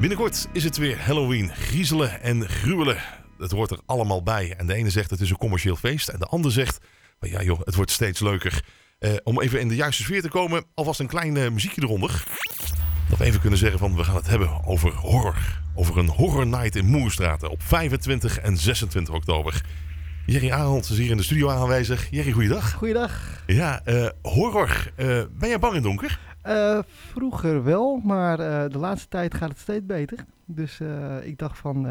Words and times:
Binnenkort 0.00 0.48
is 0.52 0.64
het 0.64 0.76
weer 0.76 1.00
Halloween. 1.00 1.50
Griezelen 1.54 2.22
en 2.22 2.48
gruwelen. 2.48 2.96
Het 3.38 3.50
hoort 3.50 3.70
er 3.70 3.80
allemaal 3.86 4.22
bij. 4.22 4.54
En 4.56 4.66
de 4.66 4.74
ene 4.74 4.90
zegt 4.90 5.10
het 5.10 5.20
is 5.20 5.30
een 5.30 5.36
commercieel 5.36 5.76
feest. 5.76 6.08
En 6.08 6.18
de 6.18 6.26
ander 6.26 6.52
zegt, 6.52 6.78
"Maar 7.18 7.30
ja 7.30 7.42
joh, 7.42 7.60
het 7.64 7.74
wordt 7.74 7.90
steeds 7.90 8.20
leuker. 8.20 8.64
Eh, 8.98 9.12
om 9.22 9.40
even 9.40 9.60
in 9.60 9.68
de 9.68 9.74
juiste 9.74 10.02
sfeer 10.02 10.22
te 10.22 10.28
komen, 10.28 10.64
alvast 10.74 11.00
een 11.00 11.06
klein 11.06 11.36
eh, 11.36 11.50
muziekje 11.50 11.82
eronder. 11.82 12.24
Dat 13.08 13.20
even 13.20 13.40
kunnen 13.40 13.58
zeggen 13.58 13.78
van, 13.78 13.96
we 13.96 14.04
gaan 14.04 14.14
het 14.14 14.26
hebben 14.26 14.64
over 14.64 14.92
horror. 14.92 15.60
Over 15.74 15.98
een 15.98 16.08
horror 16.08 16.46
night 16.46 16.76
in 16.76 16.86
Moerstraten 16.86 17.50
op 17.50 17.62
25 17.62 18.38
en 18.38 18.56
26 18.56 19.14
oktober. 19.14 19.60
Jerry 20.26 20.50
Arnold 20.50 20.90
is 20.90 20.98
hier 20.98 21.10
in 21.10 21.16
de 21.16 21.22
studio 21.22 21.50
aanwezig. 21.50 22.10
Jerry, 22.10 22.32
goeiedag. 22.32 22.72
Goeiedag. 22.72 23.42
Ja, 23.46 23.84
eh, 23.84 24.08
horror. 24.22 24.92
Ben 24.96 25.48
jij 25.48 25.58
bang 25.58 25.74
in 25.74 25.82
donker? 25.82 26.18
Eh, 26.42 26.78
vroeger 27.12 27.64
wel, 27.64 27.96
maar 28.04 28.38
eh, 28.40 28.70
de 28.70 28.78
laatste 28.78 29.08
tijd 29.08 29.34
gaat 29.34 29.48
het 29.48 29.58
steeds 29.58 29.86
beter. 29.86 30.18
Dus 30.44 30.80
eh, 30.80 31.16
ik 31.26 31.38
dacht 31.38 31.58
van, 31.58 31.82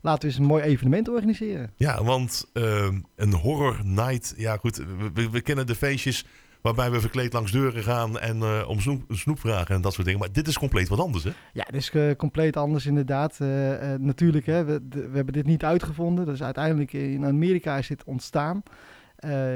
laten 0.00 0.20
we 0.20 0.26
eens 0.26 0.38
een 0.38 0.44
mooi 0.44 0.62
evenement 0.62 1.08
organiseren. 1.08 1.70
Ja, 1.76 2.04
want 2.04 2.50
eh, 2.52 2.88
een 3.16 3.32
horror 3.32 3.80
night. 3.84 4.34
Ja, 4.36 4.56
goed. 4.56 4.84
We, 5.14 5.40
kennen 5.40 5.66
de 5.66 5.74
feestjes 5.74 6.26
waarbij 6.62 6.90
we 6.90 7.00
verkleed 7.00 7.32
langs 7.32 7.52
deuren 7.52 7.82
gaan 7.82 8.18
en 8.18 8.66
om 8.66 8.80
snoep, 8.80 9.02
snoep 9.08 9.40
vragen 9.40 9.74
en 9.74 9.80
dat 9.80 9.92
soort 9.92 10.04
dingen. 10.06 10.20
Maar 10.20 10.32
dit 10.32 10.48
is 10.48 10.58
compleet 10.58 10.88
wat 10.88 10.98
anders, 11.00 11.24
hè? 11.24 11.30
Ja, 11.52 11.64
dit 11.70 11.74
is 11.80 12.16
compleet 12.16 12.56
anders 12.56 12.86
inderdaad. 12.86 13.38
Natuurlijk, 13.98 14.46
hè, 14.46 14.64
we, 14.64 14.88
de- 14.88 15.08
we 15.08 15.16
hebben 15.16 15.34
dit 15.34 15.46
niet 15.46 15.64
uitgevonden. 15.64 16.24
Dus 16.26 16.42
uiteindelijk 16.42 16.92
in 16.92 17.24
Amerika 17.24 17.76
is 17.76 17.86
dit 17.88 18.04
ontstaan. 18.04 18.62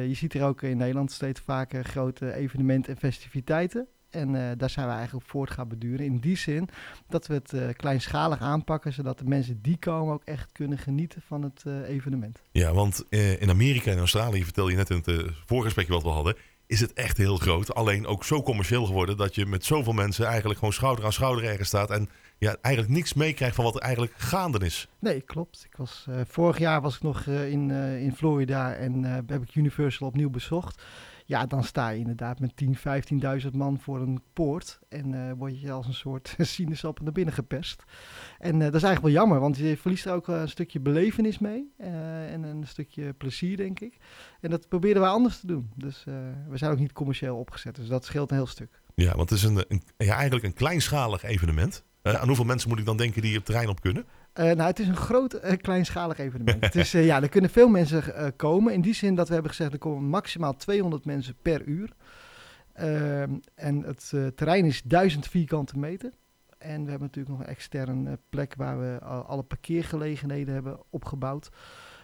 Je 0.07 0.11
ziet 0.13 0.33
hier 0.33 0.45
ook 0.45 0.63
in 0.63 0.77
Nederland 0.77 1.13
steeds 1.13 1.41
vaker 1.41 1.85
grote 1.85 2.35
evenementen 2.35 2.93
en 2.93 2.99
festiviteiten. 2.99 3.87
En 4.15 4.35
eh, 4.35 4.57
daar 4.57 4.71
zijn 4.71 4.87
we 4.87 4.93
eigenlijk 4.93 5.25
op 5.25 5.31
voort 5.31 5.51
gaan 5.51 5.69
beduren. 5.69 6.07
In 6.07 6.19
die 6.19 6.37
zin 6.37 6.69
dat 7.09 7.27
we 7.27 7.35
het 7.35 7.53
eh, 7.53 7.69
kleinschalig 7.77 8.41
aanpakken, 8.41 8.93
zodat 8.93 9.19
de 9.19 9.25
mensen 9.25 9.59
die 9.63 9.77
komen 9.77 10.15
ook 10.15 10.25
echt 10.25 10.53
kunnen 10.53 10.79
genieten 10.79 11.23
van 11.27 11.43
het 11.43 11.63
eh, 11.67 11.89
evenement. 11.89 12.43
Ja, 12.51 12.73
want 12.73 13.05
in 13.09 13.51
Amerika 13.51 13.91
en 13.91 13.99
Australië, 13.99 14.45
vertel 14.45 14.69
je 14.69 14.77
net 14.77 14.91
in 14.91 15.03
het 15.05 15.33
voorgesprekje 15.47 15.93
wat 15.93 16.03
we 16.03 16.09
hadden, 16.09 16.37
is 16.67 16.81
het 16.81 16.93
echt 16.93 17.17
heel 17.17 17.37
groot. 17.37 17.75
Alleen 17.75 18.07
ook 18.07 18.25
zo 18.25 18.43
commercieel 18.43 18.87
geworden 18.87 19.17
dat 19.17 19.35
je 19.35 19.47
met 19.47 19.65
zoveel 19.65 19.93
mensen 19.93 20.27
eigenlijk 20.27 20.59
gewoon 20.59 20.75
schouder 20.75 21.05
aan 21.05 21.13
schouder 21.13 21.45
ergens 21.45 21.69
staat 21.69 21.91
en 21.91 22.09
ja, 22.39 22.57
eigenlijk 22.61 22.95
niks 22.95 23.15
meekrijgt 23.15 23.55
van 23.55 23.65
wat 23.65 23.75
er 23.75 23.81
eigenlijk 23.81 24.13
gaande 24.17 24.65
is. 24.65 24.89
Nee, 24.99 25.21
klopt. 25.21 25.65
Ik 25.71 25.77
was, 25.77 26.07
vorig 26.29 26.59
jaar 26.59 26.81
was 26.81 26.95
ik 26.97 27.03
nog 27.03 27.27
in, 27.27 27.71
in 28.01 28.15
Florida 28.17 28.75
en 28.75 29.05
heb 29.05 29.43
ik 29.43 29.55
Universal 29.55 30.07
opnieuw 30.07 30.31
bezocht. 30.31 30.83
Ja, 31.27 31.47
dan 31.47 31.65
sta 31.65 31.89
je 31.89 31.99
inderdaad 31.99 32.41
met 32.41 32.57
10, 32.57 32.77
15.000 33.43 33.51
man 33.53 33.81
voor 33.81 34.01
een 34.01 34.23
poort. 34.33 34.79
En 34.89 35.15
eh, 35.15 35.33
word 35.37 35.61
je 35.61 35.71
als 35.71 35.87
een 35.87 35.95
soort 35.95 36.35
sinaasappel 36.39 37.05
naar 37.05 37.13
binnen 37.13 37.35
gepest. 37.35 37.83
En 38.39 38.55
eh, 38.55 38.67
dat 38.67 38.75
is 38.75 38.83
eigenlijk 38.83 39.03
wel 39.03 39.23
jammer, 39.23 39.41
want 39.41 39.57
je 39.57 39.77
verliest 39.77 40.07
er 40.07 40.13
ook 40.13 40.29
eh, 40.29 40.41
een 40.41 40.49
stukje 40.49 40.81
belevenis 40.81 41.39
mee. 41.39 41.73
en 41.77 42.43
een 42.43 42.67
stukje 42.67 43.13
plezier, 43.13 43.57
denk 43.57 43.81
ik. 43.81 43.97
En 44.41 44.51
dat 44.51 44.69
proberen 44.69 45.03
we 45.03 45.09
anders 45.09 45.41
te 45.41 45.47
doen. 45.47 45.71
Dus 45.75 46.05
we 46.49 46.57
zijn 46.57 46.73
ook 46.73 46.79
niet 46.79 46.93
commercieel 46.93 47.37
opgezet, 47.37 47.75
dus 47.75 47.89
dat 47.89 48.05
scheelt 48.05 48.31
een 48.31 48.37
heel 48.37 48.47
stuk. 48.47 48.81
Ja, 48.95 49.17
want 49.17 49.31
het 49.31 49.39
is 49.39 49.45
een, 49.45 49.65
een, 49.69 49.83
ja, 49.97 50.15
eigenlijk 50.15 50.45
een 50.45 50.55
kleinschalig 50.55 51.23
evenement. 51.23 51.85
Aan 52.03 52.27
hoeveel 52.27 52.45
mensen 52.45 52.69
moet 52.69 52.79
ik 52.79 52.85
dan 52.85 52.97
denken 52.97 53.23
die 53.23 53.35
het 53.35 53.45
terrein 53.45 53.69
op 53.69 53.81
kunnen? 53.81 54.07
Eh, 54.35 54.45
nou, 54.45 54.63
het 54.63 54.79
is 54.79 54.89
een 54.89 54.97
groot 54.97 55.33
eh, 55.33 55.57
kleinschalig 55.57 56.19
evenement. 56.19 56.65
het 56.65 56.75
is, 56.75 56.95
eh, 56.95 57.07
ja, 57.07 57.23
er 57.23 57.29
kunnen 57.29 57.51
veel 57.51 57.69
mensen 57.69 58.33
komen. 58.37 58.73
In 58.73 58.81
die 58.81 58.95
zin 58.95 59.15
dat 59.15 59.27
we 59.29 59.33
hebben 59.35 59.51
gezegd, 59.51 59.73
er 59.73 59.79
komen 59.79 60.05
maximaal 60.09 60.57
200 60.57 61.05
mensen 61.05 61.35
per 61.43 61.63
uur. 61.65 61.91
Ehm, 62.73 63.31
en 63.55 63.83
het 63.83 64.13
terrein 64.35 64.65
is 64.65 64.83
1000 64.83 65.29
vierkante 65.29 65.79
meter. 65.79 66.13
En 66.65 66.85
we 66.85 66.91
hebben 66.91 67.09
natuurlijk 67.09 67.37
nog 67.37 67.41
een 67.41 67.53
extern 67.55 68.07
eh, 68.07 68.13
plek 68.29 68.55
waar 68.57 68.81
we 68.81 68.99
al- 69.03 69.23
alle 69.25 69.43
parkeergelegenheden 69.43 70.55
hebben 70.55 70.79
opgebouwd. 70.91 71.49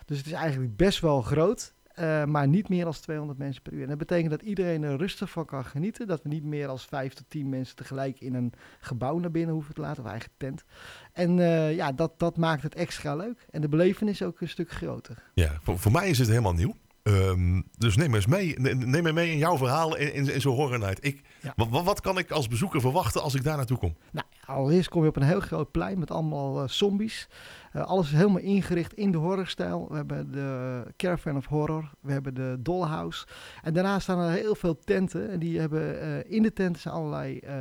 Dus 0.04 0.18
het 0.18 0.26
is 0.26 0.32
eigenlijk 0.32 0.76
best 0.76 1.00
wel 1.00 1.22
groot. 1.22 1.74
Eh, 2.00 2.24
maar 2.24 2.48
niet 2.48 2.68
meer 2.68 2.84
dan 2.84 2.92
200 2.92 3.38
mensen 3.38 3.62
per 3.62 3.72
uur. 3.72 3.82
En 3.82 3.88
dat 3.88 3.98
betekent 3.98 4.30
dat 4.30 4.42
iedereen 4.42 4.82
er 4.82 4.96
rustig 4.96 5.30
van 5.30 5.44
kan 5.44 5.64
genieten. 5.64 6.06
Dat 6.06 6.22
we 6.22 6.28
niet 6.28 6.44
meer 6.44 6.68
als 6.68 6.84
5 6.84 7.12
tot 7.14 7.24
10 7.28 7.48
mensen 7.48 7.76
tegelijk 7.76 8.20
in 8.20 8.34
een 8.34 8.52
gebouw 8.80 9.18
naar 9.18 9.30
binnen 9.30 9.54
hoeven 9.54 9.74
te 9.74 9.80
laten, 9.80 10.04
of 10.04 10.10
eigen 10.10 10.30
tent. 10.36 10.64
En 11.12 11.38
eh, 11.38 11.74
ja, 11.74 11.92
dat, 11.92 12.12
dat 12.18 12.36
maakt 12.36 12.62
het 12.62 12.74
extra 12.74 13.16
leuk. 13.16 13.46
En 13.50 13.60
de 13.60 13.68
belevenis 13.68 14.22
ook 14.22 14.40
een 14.40 14.48
stuk 14.48 14.70
groter. 14.70 15.22
Ja, 15.34 15.58
voor, 15.62 15.78
voor 15.78 15.92
mij 15.92 16.08
is 16.08 16.18
het 16.18 16.28
helemaal 16.28 16.54
nieuw. 16.54 16.74
Ehm, 17.02 17.60
dus 17.78 17.96
neem 17.96 18.14
eens 18.14 18.26
mee. 18.26 18.54
Ne- 18.58 18.74
Neem 18.74 19.02
me 19.02 19.12
mee 19.12 19.30
in 19.30 19.38
jouw 19.38 19.56
verhaal 19.56 19.96
in, 19.96 20.14
in, 20.14 20.32
in 20.32 20.40
zo'n 20.40 20.54
horror. 20.56 20.96
Ik, 21.00 21.20
Ja. 21.40 21.52
wat, 21.56 21.68
wat- 21.68 21.84
wat 21.84 22.00
kan 22.00 22.18
ik 22.18 22.30
als 22.30 22.48
bezoeker 22.48 22.80
verwachten 22.80 23.22
als 23.22 23.34
ik 23.34 23.42
daar 23.44 23.56
naartoe 23.56 23.78
kom? 23.78 23.96
Nou, 24.12 24.26
allereerst 24.44 24.88
kom 24.88 25.02
je 25.02 25.08
op 25.08 25.16
een 25.16 25.22
heel 25.22 25.40
groot 25.40 25.70
plein 25.70 25.98
met 25.98 26.10
allemaal 26.10 26.62
eh, 26.62 26.68
zombies. 26.68 27.28
Eh, 27.70 27.82
alles 27.84 28.06
is 28.06 28.12
helemaal 28.16 28.38
ingericht 28.40 28.92
in 28.94 29.10
de 29.10 29.18
horrorstijl. 29.18 29.86
We 29.88 29.96
hebben 29.96 30.32
de 30.32 30.82
Caravan 30.96 31.36
of 31.36 31.46
Horror, 31.46 31.90
we 32.00 32.12
hebben 32.12 32.34
de 32.34 32.56
Dollhouse. 32.60 33.26
En 33.62 33.72
daarnaast 33.74 34.02
staan 34.02 34.18
er 34.20 34.30
heel 34.30 34.54
veel 34.54 34.78
tenten. 34.78 35.30
En 35.30 35.38
die 35.38 35.58
hebben 35.60 36.00
eh, 36.00 36.32
in 36.32 36.42
de 36.42 36.52
tenten 36.52 36.82
zijn 36.82 36.94
allerlei 36.94 37.38
eh, 37.38 37.54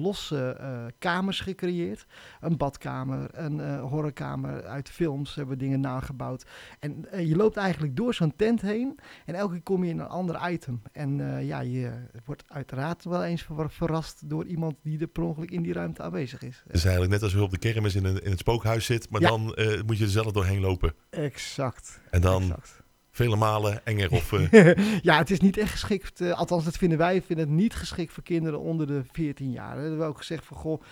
losse 0.00 0.56
kamers 0.98 1.40
gecreëerd. 1.40 2.06
Een 2.40 2.56
badkamer, 2.56 3.28
een 3.32 3.78
horrorkamer 3.78 4.64
uit 4.66 4.88
films 4.88 5.34
hebben 5.34 5.54
we 5.58 5.64
dingen 5.64 5.80
nagebouwd. 5.80 6.46
En 6.80 7.06
je 7.26 7.36
loopt 7.36 7.56
eigenlijk 7.56 7.96
door 7.96 8.14
zo'n 8.14 8.36
tent 8.36 8.60
heen. 8.60 8.98
En 9.24 9.34
elke 9.34 9.52
keer 9.52 9.62
kom 9.62 9.84
je 9.84 9.90
in 9.90 9.98
een 9.98 10.08
ander 10.08 10.50
item. 10.50 10.82
En 10.92 11.44
ja, 11.46 11.60
je 11.60 11.90
wordt 12.24 12.44
uiteraard 12.48 13.04
wel 13.04 13.24
eens 13.24 13.42
ver- 13.42 13.70
verrast 13.70 14.28
door 14.30 14.44
iemand 14.46 14.74
die 14.82 14.98
er 15.00 15.06
per 15.06 15.22
ongeluk 15.22 15.50
in 15.50 15.62
die 15.62 15.72
ruimte 15.72 16.02
aanwezig 16.02 16.42
is. 16.42 16.62
Het 16.66 16.76
is 16.76 16.82
eigenlijk 16.82 17.12
net 17.12 17.22
als 17.22 17.32
je 17.32 17.42
op 17.42 17.50
de 17.50 17.58
kermis 17.58 17.94
in, 17.94 18.04
een, 18.04 18.22
in 18.22 18.30
het 18.30 18.38
spookhuis 18.38 18.84
zit. 18.84 19.10
Maar 19.10 19.20
Ja. 19.20 19.28
dan 19.28 19.54
eh, 19.56 19.82
moet 19.86 19.98
je 19.98 20.04
er 20.04 20.10
zelf 20.10 20.32
doorheen 20.32 20.60
lopen. 20.60 20.94
Exact. 21.10 22.00
En 22.10 22.20
dan 22.20 22.42
exact. 22.42 22.82
vele 23.10 23.36
malen 23.36 23.84
enger 23.86 24.10
of... 24.10 24.32
eh, 24.32 24.74
ja, 25.02 25.18
het 25.18 25.30
is 25.30 25.40
niet 25.40 25.56
echt 25.58 25.70
geschikt. 25.70 26.20
eh, 26.20 26.32
althans, 26.38 26.64
dat 26.64 26.76
vinden 26.76 26.98
wij. 26.98 27.22
vinden 27.22 27.46
het 27.46 27.54
niet 27.56 27.74
geschikt 27.74 28.12
voor 28.12 28.22
kinderen 28.22 28.60
onder 28.60 28.86
de 28.86 29.02
14 29.12 29.50
jaar. 29.50 29.76
We 29.76 29.82
hebben 29.82 30.06
ook 30.06 30.18
gezegd 30.18 30.44
van, 30.46 30.56
goh, 30.56 30.82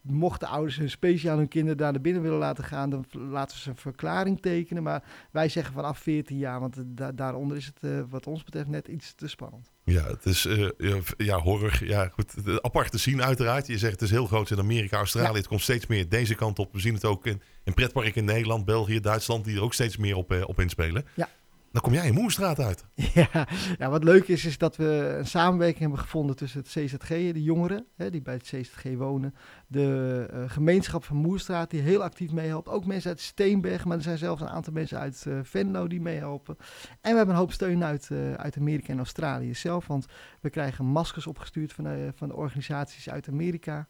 mochten 0.00 0.48
ouders 0.48 0.76
hun 0.76 0.90
speciaal 0.90 1.36
hun 1.36 1.48
kinderen 1.48 1.76
daar 1.76 1.92
naar 1.92 2.00
binnen 2.00 2.22
willen 2.22 2.38
laten 2.38 2.64
gaan, 2.64 2.90
dan 2.90 3.04
laten 3.12 3.56
we 3.56 3.62
ze 3.62 3.68
een 3.70 3.76
verklaring 3.76 4.40
tekenen. 4.40 4.82
Maar 4.82 5.02
wij 5.30 5.48
zeggen 5.48 5.74
vanaf 5.74 5.98
14 5.98 6.36
jaar, 6.38 6.60
want 6.60 6.76
da- 6.86 7.12
daaronder 7.12 7.56
is 7.56 7.66
het 7.74 8.08
wat 8.10 8.26
ons 8.26 8.44
betreft 8.44 8.68
net 8.68 8.88
iets 8.88 9.14
te 9.14 9.28
spannend. 9.28 9.70
Ja, 9.88 10.06
het 10.06 10.26
is 10.26 10.46
eh, 10.46 10.68
ja, 11.16 11.38
horror. 11.38 11.78
Ja, 11.84 12.10
goed. 12.14 12.34
Apart 12.60 12.90
te 12.90 12.98
zien 12.98 13.22
uiteraard. 13.22 13.66
Je 13.66 13.78
zegt 13.78 13.92
het 13.92 14.02
is 14.02 14.10
heel 14.10 14.26
groot 14.26 14.50
in 14.50 14.58
Amerika, 14.58 14.96
Australië. 14.96 15.28
Ja. 15.28 15.34
Het 15.34 15.48
komt 15.48 15.62
steeds 15.62 15.86
meer 15.86 16.08
deze 16.08 16.34
kant 16.34 16.58
op. 16.58 16.72
We 16.72 16.80
zien 16.80 16.94
het 16.94 17.04
ook 17.04 17.26
in, 17.26 17.42
in 17.64 17.74
pretparken 17.74 18.14
in 18.14 18.24
Nederland, 18.24 18.64
België, 18.64 19.00
Duitsland. 19.00 19.44
Die 19.44 19.56
er 19.56 19.62
ook 19.62 19.74
steeds 19.74 19.96
meer 19.96 20.16
op, 20.16 20.32
eh, 20.32 20.48
op 20.48 20.60
inspelen. 20.60 21.06
Ja. 21.14 21.28
Dan 21.72 21.82
kom 21.82 21.92
jij 21.92 22.06
in 22.06 22.14
Moerstraat 22.14 22.58
uit. 22.58 22.84
Ja, 23.14 23.46
ja, 23.78 23.90
wat 23.90 24.04
leuk 24.04 24.28
is, 24.28 24.44
is 24.44 24.58
dat 24.58 24.76
we 24.76 25.14
een 25.18 25.26
samenwerking 25.26 25.80
hebben 25.80 25.98
gevonden 25.98 26.36
tussen 26.36 26.60
het 26.60 26.68
CZG, 26.68 27.08
de 27.08 27.42
jongeren 27.42 27.86
hè, 27.96 28.10
die 28.10 28.22
bij 28.22 28.34
het 28.34 28.42
CZG 28.42 28.84
wonen, 28.96 29.34
de 29.66 30.26
eh, 30.32 30.42
gemeenschap 30.46 31.04
van 31.04 31.16
Moerstraat 31.16 31.70
die 31.70 31.80
heel 31.80 32.02
actief 32.02 32.32
meehelpt, 32.32 32.68
ook 32.68 32.84
mensen 32.84 33.10
uit 33.10 33.20
Steenberg, 33.20 33.84
maar 33.84 33.96
er 33.96 34.02
zijn 34.02 34.18
zelfs 34.18 34.40
een 34.40 34.48
aantal 34.48 34.72
mensen 34.72 34.98
uit 34.98 35.24
eh, 35.26 35.38
Venlo 35.42 35.86
die 35.86 36.00
meehelpen. 36.00 36.56
En 37.00 37.10
we 37.10 37.16
hebben 37.16 37.34
een 37.34 37.40
hoop 37.40 37.52
steun 37.52 37.84
uit, 37.84 38.08
eh, 38.10 38.32
uit 38.32 38.56
Amerika 38.56 38.92
en 38.92 38.98
Australië 38.98 39.54
zelf, 39.54 39.86
want 39.86 40.06
we 40.40 40.50
krijgen 40.50 40.84
maskers 40.84 41.26
opgestuurd 41.26 41.72
van, 41.72 42.12
van 42.14 42.28
de 42.28 42.36
organisaties 42.36 43.10
uit 43.10 43.28
Amerika. 43.28 43.88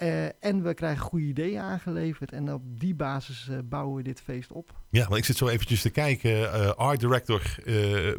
Eh, 0.00 0.24
en 0.24 0.62
we 0.62 0.74
krijgen 0.74 1.02
goede 1.02 1.24
ideeën 1.24 1.60
aangeleverd 1.60 2.32
en 2.32 2.52
op 2.52 2.62
die 2.64 2.94
basis 2.94 3.48
eh, 3.48 3.58
bouwen 3.64 3.96
we 3.96 4.02
dit 4.02 4.20
feest 4.20 4.52
op. 4.52 4.80
Ja, 4.90 5.04
want 5.04 5.16
ik 5.16 5.24
zit 5.24 5.36
zo 5.36 5.48
eventjes 5.48 5.82
te 5.82 5.90
kijken. 5.90 6.52
Eh, 6.52 6.68
art 6.68 7.00
director 7.00 7.58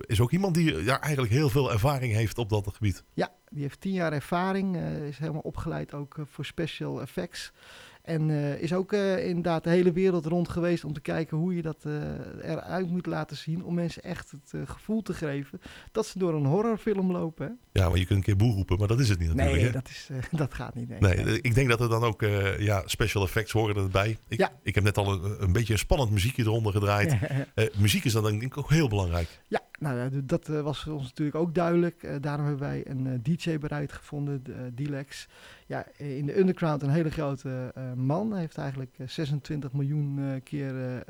is 0.06 0.22
ook 0.22 0.32
iemand 0.32 0.56
die 0.56 0.84
ja, 0.84 1.02
eigenlijk 1.02 1.34
heel 1.34 1.50
veel 1.50 1.72
ervaring 1.72 2.14
heeft 2.14 2.38
op 2.38 2.50
dat 2.50 2.68
gebied. 2.74 3.04
Ja, 3.14 3.30
die 3.50 3.62
heeft 3.62 3.82
tien 3.82 3.94
jaar 3.94 4.14
ervaring, 4.14 4.78
is 5.08 5.18
helemaal 5.18 5.42
opgeleid 5.42 5.94
ook 5.94 6.16
voor 6.24 6.46
special 6.46 7.02
effects. 7.02 7.52
En 8.04 8.30
eh, 8.30 8.62
is 8.62 8.74
ook 8.74 8.94
eh, 8.94 9.28
inderdaad 9.28 9.64
de 9.64 9.70
hele 9.70 9.92
wereld 9.92 10.26
rond 10.26 10.50
geweest 10.50 10.84
om 10.84 10.94
te 10.94 11.02
kijken 11.02 11.38
hoe 11.38 11.56
je 11.56 11.62
dat 11.62 11.78
eh, 11.86 11.94
eruit 12.52 12.90
moet 12.90 13.06
laten 13.06 13.38
zien. 13.38 13.64
Om 13.64 13.74
mensen 13.74 14.04
echt 14.04 14.32
het 14.32 14.70
gevoel 14.70 15.02
te 15.02 15.14
geven 15.14 15.62
dat 15.92 16.06
ze 16.06 16.20
door 16.20 16.34
een 16.34 16.46
horrorfilm 16.46 17.12
lopen. 17.12 17.46
Hè? 17.46 17.82
Ja, 17.82 17.90
maar 17.90 17.98
je 17.98 18.06
kunt 18.06 18.18
een 18.18 18.26
keer 18.26 18.36
boer 18.36 18.54
roepen, 18.54 18.78
maar 18.78 18.88
dat 18.88 19.00
is 19.00 19.10
het 19.10 19.20
niet 19.20 19.28
natuurlijk. 19.28 19.56
Nee, 19.58 19.66
hè? 19.66 19.72
dat, 19.72 19.90
is, 19.90 20.10
dat 20.32 20.54
gaat 20.54 20.76
niet. 20.76 21.00
Nee, 21.00 21.00
Nee, 21.00 21.42
ik 21.42 21.56
denk 21.56 21.70
dat 21.70 21.82
er 21.82 21.90
dan 21.90 22.04
ook 22.04 22.22
ja, 22.58 22.84
special 22.86 23.24
effects 23.24 23.52
horen 23.52 23.76
erbij. 23.76 24.18
Ik, 24.28 24.40
Ja. 24.40 24.52
ik 24.64 24.76
heb 24.76 24.84
net 24.84 24.98
al 24.98 25.14
een, 25.14 25.44
een 25.44 25.52
beetje 25.52 25.74
een 25.74 25.80
spannend 25.80 26.12
muziekje 26.12 26.44
eronder 26.44 26.72
gedraaid. 26.72 27.16
Muziek 27.78 28.04
is 28.04 28.14
dan 28.14 28.24
denk 28.24 28.42
ik 28.42 28.58
ook 28.58 28.70
heel 28.70 28.88
belangrijk. 28.88 29.28
Ja, 29.48 29.62
nou 29.82 30.26
dat 30.26 30.50
eh, 30.50 30.62
was 30.62 30.88
ons 30.88 31.04
natuurlijk 31.04 31.38
ook 31.38 31.56
duidelijk. 31.56 32.04
Eh, 32.04 32.16
daarom 32.22 32.46
hebben 32.46 32.68
wij 32.68 32.88
een 32.88 33.08
eh, 33.08 33.14
DJ 33.22 33.58
bereid 33.58 33.92
gevonden, 33.92 34.44
de, 34.44 34.72
Dilex. 34.74 35.28
Ja, 35.68 35.86
in 35.98 36.26
de 36.26 36.40
underground 36.40 36.82
een 36.82 36.90
hele 36.90 37.12
grote 37.12 37.74
man. 37.96 38.32
Hij 38.32 38.40
heeft 38.40 38.58
eigenlijk 38.58 38.96
eh, 38.98 39.08
26 39.08 39.72
miljoen 39.74 40.20
eh, 40.20 40.42
keer 40.44 41.04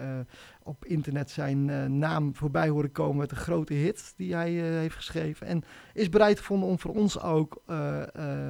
op 0.64 0.86
internet 0.86 1.30
zijn 1.32 1.98
naam 2.00 2.36
voorbij 2.36 2.70
horen 2.70 2.92
komen 2.92 3.18
met 3.18 3.32
een 3.32 3.38
grote 3.38 3.74
hit 3.74 4.14
die 4.18 4.34
hij 4.36 4.52
heeft 4.52 4.96
geschreven. 4.96 5.48
En 5.48 5.64
is 5.94 6.10
bereid 6.10 6.38
gevonden 6.40 6.70
om 6.70 6.80
voor 6.80 6.96
ons 6.96 7.20
ook 7.20 7.62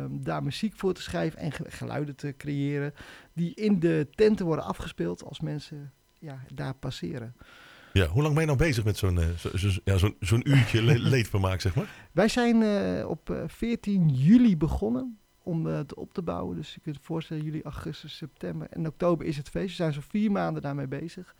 daar 0.09 0.43
muziek 0.43 0.75
voor 0.75 0.93
te 0.93 1.01
schrijven 1.01 1.39
en 1.39 1.51
ge- 1.51 1.71
geluiden 1.71 2.15
te 2.15 2.33
creëren. 2.37 2.93
Die 3.33 3.55
in 3.55 3.79
de 3.79 4.07
tenten 4.15 4.45
worden 4.45 4.65
afgespeeld 4.65 5.23
als 5.23 5.39
mensen 5.39 5.91
ja, 6.19 6.39
daar 6.53 6.73
passeren. 6.75 7.35
Ja, 7.93 8.07
hoe 8.07 8.21
lang 8.21 8.33
ben 8.33 8.41
je 8.41 8.47
nou 8.47 8.57
bezig 8.59 8.83
met 8.83 8.97
zo'n 8.97 9.19
eh, 9.19 9.29
zo, 9.29 9.57
zo- 9.57 9.79
ja, 9.83 9.97
zo'n 9.97 10.15
zo'n 10.19 10.49
uurtje 10.49 10.83
le 10.83 10.99
leedvermaak, 11.13 11.61
zeg 11.61 11.75
maar? 11.75 12.07
Wij 12.11 12.27
zijn 12.27 12.61
eh, 12.63 13.09
op 13.09 13.29
eh, 13.29 13.43
14 13.47 14.09
juli 14.09 14.57
begonnen 14.57 15.19
om 15.43 15.67
eh, 15.67 15.75
het 15.75 15.93
op 15.95 16.13
te 16.13 16.21
bouwen. 16.21 16.55
Dus 16.55 16.73
je 16.73 16.79
kunt 16.79 16.95
je 16.95 17.01
voorstellen, 17.03 17.43
juli, 17.43 17.61
augustus, 17.63 18.17
september 18.17 18.67
en 18.69 18.87
oktober 18.87 19.25
is 19.25 19.37
het 19.37 19.49
feest. 19.49 19.67
We 19.69 19.73
zijn 19.75 19.93
zo'n 19.93 20.03
vier 20.09 20.31
maanden 20.31 20.61
daarmee 20.61 20.87
bezig. 20.87 21.35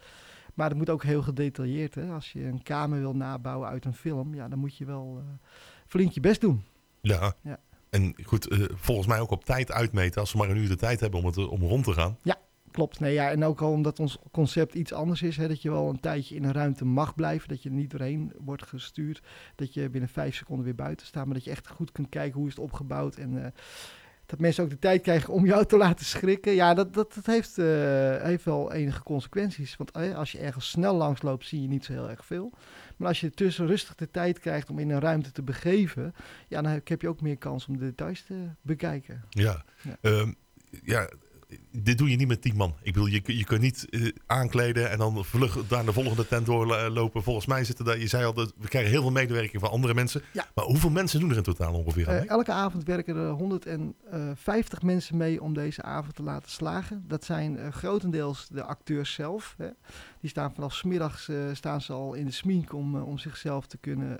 Maar 0.53 0.69
het 0.69 0.77
moet 0.77 0.89
ook 0.89 1.03
heel 1.03 1.21
gedetailleerd. 1.21 1.95
Hè? 1.95 2.09
Als 2.12 2.31
je 2.31 2.44
een 2.45 2.63
kamer 2.63 3.00
wil 3.00 3.15
nabouwen 3.15 3.68
uit 3.69 3.86
een 3.86 3.94
film, 3.94 4.33
ja, 4.36 4.47
dan 4.47 4.59
moet 4.59 4.77
je 4.77 4.86
wel 4.86 5.18
eh 5.27 5.47
flink 5.88 6.12
je 6.12 6.19
best 6.19 6.42
doen. 6.42 6.62
Ja. 7.01 7.33
Ja. 7.44 7.59
En 7.89 8.15
goed, 8.24 8.47
eh, 8.47 8.59
volgens 8.74 9.07
mij 9.07 9.19
ook 9.19 9.31
op 9.31 9.45
tijd 9.45 9.71
uitmeten. 9.71 10.21
Als 10.21 10.30
ze 10.30 10.38
maar 10.38 10.50
een 10.50 10.57
uur 10.57 10.68
de 10.68 10.75
tijd 10.75 11.00
hebben 11.00 11.19
om, 11.19 11.25
het, 11.25 11.38
eh, 11.38 11.51
om 11.51 11.62
rond 11.62 11.83
te 11.83 11.94
gaan. 11.94 12.18
Klopt. 12.71 13.00
Nee, 13.00 13.13
ja, 13.13 13.29
en 13.29 13.44
ook 13.44 13.62
al 13.62 13.71
omdat 13.71 14.00
ons 14.00 14.18
concept 14.31 14.73
iets 14.73 14.94
anders 14.94 15.21
is. 15.21 15.38
Hè, 15.38 15.47
dat 15.47 15.62
je 15.62 15.71
wel 15.71 15.89
een 15.89 16.00
tijdje 16.00 16.35
in 16.35 16.44
een 16.44 16.51
ruimte 16.51 16.85
mag 16.85 17.15
blijven. 17.15 17.50
Dat 17.50 17.63
je 17.63 17.69
er 17.69 17.75
niet 17.75 17.91
doorheen 17.91 18.33
wordt 18.38 18.63
gestuurd. 18.63 19.21
Dat 19.56 19.73
je 19.73 19.89
binnen 19.89 20.09
vijf 20.09 20.35
seconden 20.35 20.65
weer 20.65 20.75
buiten 20.75 21.06
staat. 21.06 21.25
Maar 21.25 21.33
dat 21.33 21.44
je 21.44 21.51
echt 21.51 21.68
goed 21.68 21.91
kunt 21.91 22.09
kijken 22.09 22.39
hoe 22.39 22.47
is 22.47 22.56
het 22.56 22.63
opgebouwd. 22.63 23.15
En 23.15 23.45
eh, 23.45 23.51
dat 24.25 24.39
mensen 24.39 24.63
ook 24.63 24.69
de 24.69 24.79
tijd 24.79 25.01
krijgen 25.01 25.33
om 25.33 25.45
jou 25.45 25.65
te 25.65 25.77
laten 25.77 26.06
schrikken. 26.06 26.53
Ja, 26.53 26.73
dat, 26.73 26.94
dat, 26.94 27.13
dat 27.13 27.25
heeft, 27.25 27.57
eh, 27.57 27.65
heeft 28.21 28.44
wel 28.44 28.73
enige 28.73 29.03
consequenties. 29.03 29.75
Want 29.77 29.91
eh, 29.91 30.18
als 30.18 30.31
je 30.31 30.39
ergens 30.39 30.69
snel 30.69 30.95
langs 30.95 31.21
loopt, 31.21 31.45
zie 31.45 31.62
je 31.62 31.68
niet 31.68 31.85
zo 31.85 31.94
heel 31.94 32.09
erg 32.09 32.25
veel. 32.25 32.51
Maar 32.97 33.07
als 33.07 33.19
je 33.19 33.29
tussen 33.29 33.68
rustig 33.68 33.95
de 33.95 34.12
tijd 34.12 34.39
krijgt 34.39 34.69
om 34.69 34.79
in 34.79 34.89
een 34.89 35.00
ruimte 35.00 35.31
te 35.31 35.41
begeven. 35.41 36.15
Ja, 36.47 36.62
dan 36.62 36.81
heb 36.83 37.01
je 37.01 37.07
ook 37.07 37.21
meer 37.21 37.38
kans 37.38 37.68
om 37.68 37.77
de 37.77 37.85
details 37.85 38.21
te 38.21 38.47
bekijken. 38.62 39.23
Ja. 39.29 39.63
Ja. 39.81 39.97
Ehm, 40.01 40.31
ja, 40.83 41.09
dit 41.71 41.98
doe 41.98 42.09
je 42.09 42.15
niet 42.15 42.27
met 42.27 42.42
tien 42.42 42.56
man. 42.56 42.75
Ik 42.81 42.94
bedoel, 42.94 43.07
je, 43.07 43.21
je 43.25 43.44
kunt 43.44 43.62
niet 43.62 43.88
eh, 43.89 44.07
aankleden 44.25 44.89
en 44.89 44.98
dan 44.98 45.25
vlug 45.25 45.69
naar 45.69 45.86
de 45.86 45.94
volgende 45.94 46.27
tent 46.27 46.45
doorlopen. 46.45 47.24
Volgens 47.24 47.45
mij 47.45 47.63
zitten 47.63 47.86
daar, 47.86 48.00
je 48.00 48.07
zei 48.07 48.25
al, 48.25 48.33
dat 48.33 48.53
we 48.57 48.68
krijgen 48.68 48.92
heel 48.92 49.01
veel 49.01 49.12
medewerking 49.12 49.62
van 49.62 49.71
andere 49.71 49.94
mensen. 49.94 50.21
Ja. 50.33 50.45
Maar 50.56 50.65
hoeveel 50.65 50.89
mensen 50.89 51.19
doen 51.19 51.30
er 51.30 51.38
in 51.38 51.44
totaal 51.44 51.74
ongeveer 51.74 52.09
aan? 52.09 52.15
Eh, 52.15 52.30
elke 52.30 52.51
avond 52.51 52.83
werken 52.83 53.15
er 53.15 53.30
150 53.30 54.81
mensen 54.81 55.18
mee 55.18 55.42
om 55.42 55.53
deze 55.53 55.81
avond 55.81 56.15
te 56.15 56.24
laten 56.24 56.51
slagen. 56.51 57.03
Dat 57.07 57.25
zijn 57.25 57.57
eh, 57.57 57.71
grotendeels 57.71 58.47
de 58.47 58.63
acteurs 58.63 59.13
zelf. 59.13 59.56
Hè. 59.57 59.69
Die 60.19 60.30
staan 60.30 60.54
vanaf 60.54 60.74
's 60.74 60.83
middags 60.83 61.30
eh, 61.30 61.38
staan 61.54 61.81
ze 61.81 61.94
al 61.94 62.13
in 62.13 62.25
de 62.25 62.31
smink 62.31 62.74
om, 62.74 63.01
om 63.01 63.18
zichzelf 63.18 63.68
te 63.68 63.77
kunnen 63.77 64.19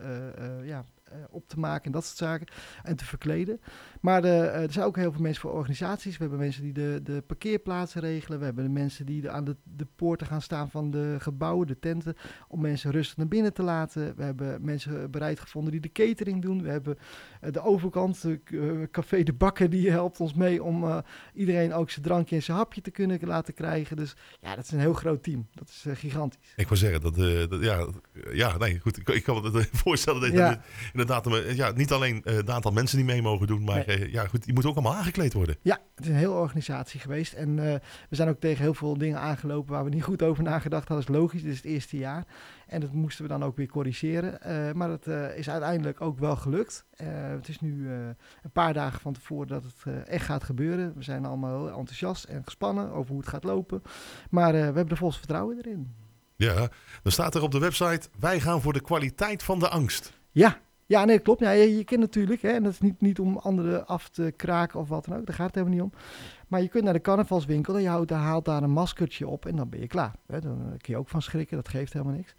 ja, 0.66 0.86
op 1.30 1.48
te 1.48 1.60
maken 1.60 1.86
en 1.86 1.92
dat 1.92 2.06
soort 2.06 2.18
zaken. 2.18 2.48
En 2.84 2.96
te 2.96 3.06
verkleden. 3.06 3.62
Maar 4.02 4.24
eh, 4.24 4.46
eh, 4.46 4.64
er 4.64 4.72
zijn 4.72 4.86
ook 4.86 4.96
heel 4.96 5.12
veel 5.12 5.22
mensen 5.22 5.42
voor 5.42 5.52
organisaties. 5.52 6.14
We 6.18 6.22
hebben 6.22 6.40
mensen 6.40 6.64
die 6.64 6.74
de, 6.74 7.00
de 7.04 7.24
parkeerplaatsen 7.28 8.02
regelen. 8.02 8.40
We 8.40 8.46
hebben 8.46 8.64
de 8.64 8.70
mensen 8.70 9.06
die 9.06 9.22
de, 9.22 9.30
aan 9.30 9.44
de, 9.44 9.56
de 9.64 9.88
poorten 9.96 10.28
gaan 10.28 10.42
staan 10.42 10.70
van 10.70 10.92
de 10.92 11.16
gebouwen, 11.20 11.68
de 11.68 11.80
tenten. 11.80 12.16
Om 12.48 12.62
mensen 12.62 12.92
rustig 12.92 13.18
naar 13.18 13.28
binnen 13.28 13.54
te 13.54 13.64
laten. 13.64 14.16
We 14.16 14.24
hebben 14.24 14.66
mensen 14.66 15.12
bereid 15.12 15.40
gevonden 15.40 15.72
die 15.72 15.82
de 15.82 15.92
catering 15.92 16.42
doen. 16.42 16.62
We 16.64 16.70
hebben 16.70 16.98
eh, 17.42 17.52
de 17.52 17.62
overkant, 17.62 18.22
de 18.22 18.40
eh, 18.46 18.88
Café 18.92 19.24
de 19.24 19.34
Bakker, 19.34 19.70
die 19.70 19.90
helpt 19.90 20.20
ons 20.20 20.34
mee 20.34 20.64
om 20.64 20.84
eh, 20.84 20.98
iedereen 21.34 21.74
ook 21.74 21.90
zijn 21.90 22.06
drankje 22.06 22.36
en 22.36 22.44
zijn 22.44 22.58
hapje 22.58 22.82
te 22.82 22.92
kunnen 22.92 23.20
laten 23.22 23.54
krijgen. 23.54 23.96
Dus 23.96 24.16
ja, 24.40 24.56
dat 24.56 24.64
is 24.64 24.72
een 24.72 24.80
heel 24.80 24.94
groot 24.94 25.24
team. 25.24 25.48
Dat 25.54 25.70
is 25.70 25.86
eh, 25.86 25.96
gigantisch. 25.96 26.54
Ik 26.56 26.68
wou 26.68 26.80
zeggen, 26.80 27.02
dat, 27.02 27.18
eh, 27.18 27.48
dat, 27.50 27.62
ja, 27.64 27.88
ja, 28.34 28.58
nee, 28.58 28.80
goed. 28.80 28.98
Ik, 28.98 29.10
ik 29.10 29.24
kan 29.24 29.42
me 29.42 29.52
dat 29.52 29.68
voorstellen 29.84 30.22
dat 30.22 30.32
Ja. 30.32 30.62
dat 30.94 31.01
inderdaad 31.02 31.56
ja, 31.56 31.72
niet 31.72 31.92
alleen 31.92 32.24
eh, 32.24 32.36
het 32.36 32.50
aantal 32.50 32.72
mensen 32.72 32.98
die 32.98 33.06
mee 33.06 33.22
mogen 33.22 33.48
doen, 33.48 33.64
maar 33.64 33.86
eh, 33.86 34.12
ja, 34.12 34.28
goed, 34.28 34.44
die 34.44 34.54
moeten 34.54 34.72
ook 34.72 34.78
allemaal 34.78 34.98
aangekleed 34.98 35.34
worden. 35.34 35.56
Ja, 35.62 35.80
het 35.96 36.06
is 36.06 36.12
een 36.12 36.18
hele 36.18 36.32
organisatie 36.32 37.00
geweest. 37.00 37.34
En 37.34 37.60
eh, 37.60 37.74
we 38.10 38.16
zijn 38.16 38.30
ook 38.30 38.40
tegen 38.40 38.64
heel 38.64 38.74
veel 38.74 38.98
dingen 38.98 39.20
aangelopen 39.20 39.74
waar 39.74 39.84
we 39.84 39.90
niet 39.90 40.04
goed 40.04 40.22
over 40.22 40.44
nagedacht 40.44 40.88
hadden. 40.88 41.06
Dat 41.06 41.16
is 41.16 41.22
logisch, 41.22 41.42
dit 41.42 41.52
is 41.52 41.58
het 41.58 41.66
eerste 41.66 41.98
jaar. 41.98 42.26
En 42.68 42.82
dat 42.82 42.92
moesten 42.92 43.24
we 43.24 43.30
dan 43.30 43.44
ook 43.44 43.58
weer 43.58 43.68
corrigeren. 43.68 44.40
Maar 44.78 44.90
het 44.90 45.08
eh, 45.08 45.38
is 45.38 45.50
uiteindelijk 45.50 46.02
ook 46.02 46.20
wel 46.20 46.36
gelukt. 46.36 46.86
Het 47.04 47.48
is 47.48 47.60
nu 47.60 47.90
een 47.90 48.52
paar 48.54 48.74
dagen 48.74 49.00
van 49.00 49.14
tevoren 49.14 49.48
dat 49.48 49.64
het 49.64 50.08
echt 50.08 50.26
gaat 50.26 50.44
gebeuren. 50.44 50.94
We 50.96 51.04
zijn 51.04 51.26
allemaal 51.26 51.66
heel 51.66 51.78
enthousiast 51.78 52.24
en 52.24 52.44
gespannen 52.44 52.92
over 52.92 53.12
hoe 53.12 53.20
het 53.20 53.30
gaat 53.30 53.44
lopen. 53.44 53.82
Maar 54.30 54.52
we 54.52 54.58
hebben 54.58 54.90
er 54.90 54.98
volgens 54.98 55.20
vertrouwen 55.20 55.58
erin. 55.58 55.94
Ja, 56.36 56.70
dan 57.04 57.12
staat 57.12 57.36
er 57.36 57.42
op 57.42 57.52
de 57.52 57.60
website, 57.60 58.10
wij 58.20 58.40
gaan 58.40 58.62
voor 58.62 58.74
de 58.74 58.82
kwaliteit 58.82 59.44
van 59.44 59.60
de 59.60 59.70
angst. 59.70 60.14
Ja, 60.32 60.60
ja 60.92 61.06
nee, 61.06 61.20
klopt. 61.20 61.40
Ja, 61.40 61.52
je, 61.52 61.78
je 61.78 61.84
kunt 61.84 62.00
natuurlijk, 62.00 62.42
hè, 62.42 62.50
en 62.50 62.64
dat 62.64 62.72
is 62.72 62.80
niet, 62.80 63.02
niet 63.02 63.20
om 63.20 63.38
anderen 63.38 63.88
af 63.88 64.10
te 64.10 64.34
kraken 64.36 64.80
of 64.80 64.88
wat 64.88 65.06
dan 65.06 65.18
ook, 65.18 65.26
daar 65.26 65.36
gaat 65.36 65.46
het 65.46 65.56
helemaal 65.56 65.76
niet 65.76 65.94
om. 65.94 66.00
Maar 66.48 66.62
je 66.62 66.68
kunt 66.68 66.84
naar 66.84 66.94
de 66.94 67.02
carnavalswinkel 67.02 67.76
en 67.76 67.82
je 67.82 67.88
houdt, 67.88 68.12
haalt 68.12 68.46
daar 68.46 68.64
een 68.64 68.72
maskertje 68.72 69.28
op 69.28 69.46
en 69.46 69.56
dan 69.56 69.70
ben 69.70 69.80
je 69.80 69.88
klaar. 69.88 70.16
Hè. 70.28 70.40
Dan 70.42 70.60
eh, 70.60 70.68
kun 70.68 70.94
je 70.94 70.98
ook 70.98 71.10
van 71.10 71.22
schrikken, 71.22 71.56
dat 71.56 71.68
geeft 71.68 71.94
helemaal 71.94 72.16
niks. 72.16 72.36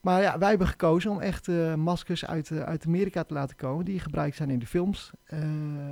Maar 0.00 0.22
ja, 0.22 0.38
wij 0.38 0.48
hebben 0.48 0.66
gekozen 0.66 1.10
om 1.10 1.20
echt 1.20 1.48
eh, 1.48 1.74
maskers 1.74 2.26
uit, 2.26 2.50
eh, 2.50 2.60
uit 2.60 2.86
Amerika 2.86 3.22
te 3.22 3.34
laten 3.34 3.56
komen, 3.56 3.84
die 3.84 4.00
gebruikt 4.00 4.36
zijn 4.36 4.50
in 4.50 4.58
de 4.58 4.66
films. 4.66 5.10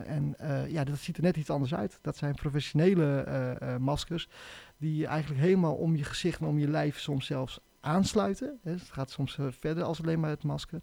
En 0.07 0.37
ja, 0.69 0.85
dat 0.85 0.99
ziet 0.99 1.17
er 1.17 1.23
net 1.23 1.37
iets 1.37 1.51
anders 1.51 1.75
uit. 1.75 1.99
Dat 2.03 2.17
zijn 2.17 2.35
professionele 2.35 3.79
maskers, 3.81 4.29
die 4.77 5.07
eigenlijk 5.07 5.41
helemaal 5.41 5.75
om 5.75 5.97
je 5.97 6.05
gezicht 6.05 6.41
en 6.41 6.47
om 6.47 6.59
je 6.59 6.69
lijf 6.69 6.99
soms 6.99 7.27
zelfs 7.27 7.61
aansluiten. 7.81 8.59
Hè. 8.63 8.71
Het 8.71 8.91
gaat 8.91 9.11
soms 9.11 9.39
verder 9.51 9.85
als 9.85 10.03
alleen 10.03 10.21
maar 10.21 10.31
het 10.31 10.45
masker. 10.45 10.81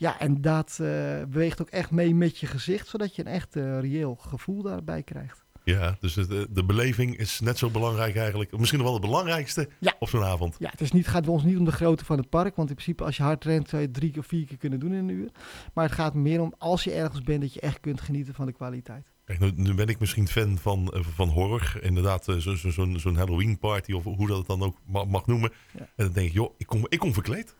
Ja, 0.00 0.18
en 0.20 0.40
dat 0.40 0.78
eh, 0.80 0.86
beweegt 1.28 1.60
ook 1.60 1.68
echt 1.70 1.90
mee 1.90 2.14
met 2.14 2.38
je 2.38 2.46
gezicht, 2.46 2.88
zodat 2.88 3.14
je 3.16 3.22
een 3.26 3.32
echt 3.32 3.56
eh, 3.56 3.80
reëel 3.80 4.14
gevoel 4.14 4.62
daarbij 4.62 5.02
krijgt. 5.02 5.46
Ja, 5.64 5.96
dus 6.00 6.14
het, 6.14 6.30
eh, 6.32 6.40
de 6.50 6.64
beleving 6.64 7.16
is 7.16 7.40
net 7.40 7.58
zo 7.58 7.70
belangrijk 7.70 8.16
eigenlijk. 8.16 8.58
Misschien 8.58 8.82
wel 8.82 8.92
het 8.92 9.00
belangrijkste 9.02 9.68
Ja. 9.80 9.94
op 9.98 10.08
zo'n 10.08 10.24
avond. 10.24 10.56
Ja, 10.58 10.70
het 10.70 10.80
is 10.80 10.92
niet, 10.92 11.06
gaat 11.08 11.24
bij 11.24 11.32
ons 11.32 11.42
niet 11.42 11.58
om 11.58 11.64
de 11.64 11.72
grootte 11.72 12.04
van 12.04 12.18
het 12.18 12.28
park, 12.28 12.56
want 12.56 12.68
in 12.68 12.74
principe 12.74 13.04
als 13.04 13.16
je 13.16 13.22
hard 13.22 13.44
rent 13.44 13.68
zou 13.68 13.82
je 13.82 13.90
drie 13.90 14.18
of 14.18 14.26
vier 14.26 14.46
keer 14.46 14.56
kunnen 14.56 14.80
doen 14.80 14.92
in 14.92 14.98
een 14.98 15.08
uur. 15.08 15.30
Maar 15.74 15.84
het 15.84 15.94
gaat 15.94 16.14
meer 16.14 16.40
om 16.40 16.54
als 16.58 16.84
je 16.84 16.92
ergens 16.92 17.22
bent 17.22 17.40
dat 17.40 17.54
je 17.54 17.60
echt 17.60 17.80
kunt 17.80 18.00
genieten 18.00 18.34
van 18.34 18.46
de 18.46 18.52
kwaliteit. 18.52 19.06
Kijk, 19.24 19.40
nu, 19.40 19.52
nu 19.54 19.74
ben 19.74 19.88
ik 19.88 19.98
misschien 20.00 20.28
fan 20.28 20.58
van, 20.58 20.94
van 21.14 21.28
horror. 21.28 21.78
Inderdaad, 21.80 22.28
eh, 22.28 22.36
zo- 22.36 22.54
zo- 22.54 22.70
zo'n 22.70 22.98
zo'n 22.98 23.16
Halloween 23.16 23.58
party 23.58 23.92
of 23.92 24.04
hoe 24.04 24.26
dat 24.26 24.38
het 24.38 24.46
dan 24.46 24.62
ook 24.62 24.76
ma- 24.86 25.04
mag 25.04 25.26
noemen. 25.26 25.52
Ja. 25.72 25.80
En 25.80 25.88
dan 26.04 26.12
denk 26.12 26.26
ik, 26.28 26.32
joh, 26.34 26.54
ik 26.58 26.66
kom, 26.66 26.86
ik 26.88 26.98
kom 26.98 27.12
verkleed. 27.12 27.54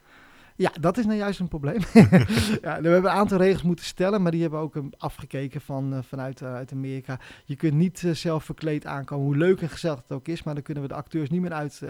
Ja, 0.58 0.72
dat 0.80 0.98
is 0.98 1.04
nou 1.04 1.18
juist 1.18 1.40
een 1.40 1.48
probleem. 1.48 1.80
ja, 2.62 2.80
we 2.80 2.88
hebben 2.88 3.04
een 3.04 3.08
aantal 3.08 3.38
regels 3.38 3.62
moeten 3.62 3.84
stellen, 3.84 4.22
maar 4.22 4.32
die 4.32 4.40
hebben 4.40 4.58
we 4.58 4.64
ook 4.64 4.74
um, 4.74 4.90
afgekeken 4.96 5.60
van, 5.60 5.94
uh, 5.94 5.98
vanuit 6.02 6.40
uh, 6.40 6.54
uit 6.54 6.72
Amerika. 6.72 7.20
Je 7.44 7.56
kunt 7.56 7.74
niet 7.74 8.02
uh, 8.02 8.14
zelf 8.14 8.44
verkleed 8.44 8.86
aankomen, 8.86 9.26
hoe 9.26 9.36
leuk 9.36 9.60
en 9.60 9.68
gezellig 9.68 9.98
het 9.98 10.12
ook 10.12 10.28
is, 10.28 10.42
maar 10.42 10.54
dan 10.54 10.62
kunnen 10.62 10.82
we 10.82 10.88
de 10.88 10.94
acteurs 10.94 11.30
niet 11.30 11.40
meer 11.40 11.52
uit, 11.52 11.82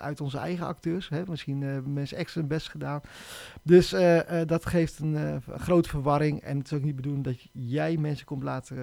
uit 0.00 0.20
onze 0.20 0.38
eigen 0.38 0.66
acteurs. 0.66 1.08
Hè? 1.08 1.22
Misschien 1.26 1.62
hebben 1.62 1.92
mensen 1.92 2.16
extra 2.16 2.40
hun 2.40 2.48
best 2.48 2.68
gedaan. 2.68 3.00
Dus 3.62 3.94
dat 4.46 4.66
geeft 4.66 4.98
een, 4.98 5.42
grote 5.56 5.88
verwarring 5.88 6.40
en 6.40 6.58
het 6.58 6.66
is 6.66 6.72
ook 6.72 6.84
niet 6.84 6.96
bedoeld 6.96 7.24
dat 7.24 7.48
jij 7.52 7.96
mensen 7.96 8.26
komt 8.26 8.42
laten 8.42 8.78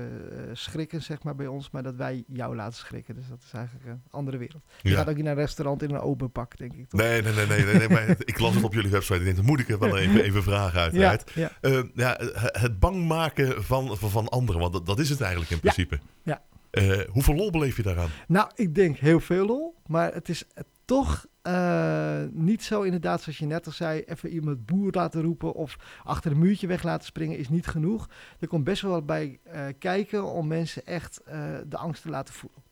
schrikken, 0.53 1.01
zeg 1.01 1.23
maar, 1.23 1.35
bij 1.35 1.47
ons, 1.47 1.69
maar 1.69 1.83
dat 1.83 1.95
wij 1.95 2.23
jou 2.27 2.55
laten 2.55 2.77
schrikken. 2.77 3.15
Dus 3.15 3.27
dat 3.29 3.41
is 3.45 3.51
eigenlijk 3.53 3.85
een 3.85 4.01
andere 4.09 4.37
wereld. 4.37 4.63
Je 4.81 4.89
ja. 4.89 4.95
gaat 4.95 5.09
ook 5.09 5.15
niet 5.15 5.23
naar 5.23 5.37
een 5.37 5.39
restaurant 5.39 5.83
in 5.83 5.89
een 5.89 5.99
open 5.99 6.31
pak, 6.31 6.57
denk 6.57 6.73
ik. 6.73 6.89
Toch? 6.89 7.01
Nee, 7.01 7.21
nee, 7.21 7.33
nee, 7.33 7.45
nee, 7.45 7.65
nee, 7.65 7.75
nee 7.75 7.89
maar 7.89 8.15
ik 8.19 8.39
las 8.39 8.55
het 8.55 8.63
op 8.63 8.73
jullie 8.73 8.89
website. 9.07 9.29
Ik 9.29 9.35
denk, 9.35 9.35
dat 9.35 9.45
moet 9.45 9.59
ik 9.59 9.69
er 9.69 9.79
wel 9.79 9.97
even, 10.07 10.23
even 10.23 10.43
vragen 10.43 10.79
uiteraard. 10.81 11.31
Ja, 11.35 11.51
ja. 11.61 11.69
Uh, 11.69 11.83
ja, 11.93 12.17
het 12.51 12.79
bang 12.79 13.07
maken 13.07 13.63
van, 13.63 13.97
van, 13.97 14.29
anderen, 14.29 14.61
want 14.61 14.73
dat, 14.73 14.85
dat, 14.85 14.99
is 14.99 15.09
het 15.09 15.21
eigenlijk 15.21 15.51
in 15.51 15.59
principe. 15.59 15.99
Ja. 16.23 16.41
Uh, 16.71 16.99
hoeveel 17.09 17.35
lol 17.35 17.51
beleef 17.51 17.77
je 17.77 17.83
daaraan? 17.83 18.09
Nou, 18.27 18.49
ik 18.55 18.75
denk 18.75 18.97
heel 18.97 19.19
veel 19.19 19.45
lol, 19.45 19.75
maar 19.85 20.13
het 20.13 20.29
is 20.29 20.43
toch 20.85 21.25
uh, 21.43 22.21
niet 22.31 22.63
zo 22.63 22.81
inderdaad 22.81 23.21
zoals 23.21 23.37
je 23.37 23.45
net 23.45 23.65
al 23.65 23.71
zei, 23.71 24.01
even 24.01 24.29
iemand 24.29 24.65
boer 24.65 24.91
laten 24.91 25.21
roepen 25.21 25.53
of 25.53 25.77
achter 26.03 26.31
een 26.31 26.39
muurtje 26.39 26.67
weg 26.67 26.83
laten 26.83 27.05
springen 27.05 27.37
is 27.37 27.49
niet 27.49 27.67
genoeg. 27.67 28.09
Er 28.39 28.47
komt 28.47 28.63
best 28.63 28.81
wel 28.81 28.91
wat 28.91 29.05
bij 29.05 29.39
kijken 29.79 30.23
om 30.23 30.47
mensen 30.47 30.85
echt 30.85 31.21
de 31.67 31.77
angst 31.77 32.01
te 32.01 32.09
laten 32.09 32.33
voelen. 32.33 32.66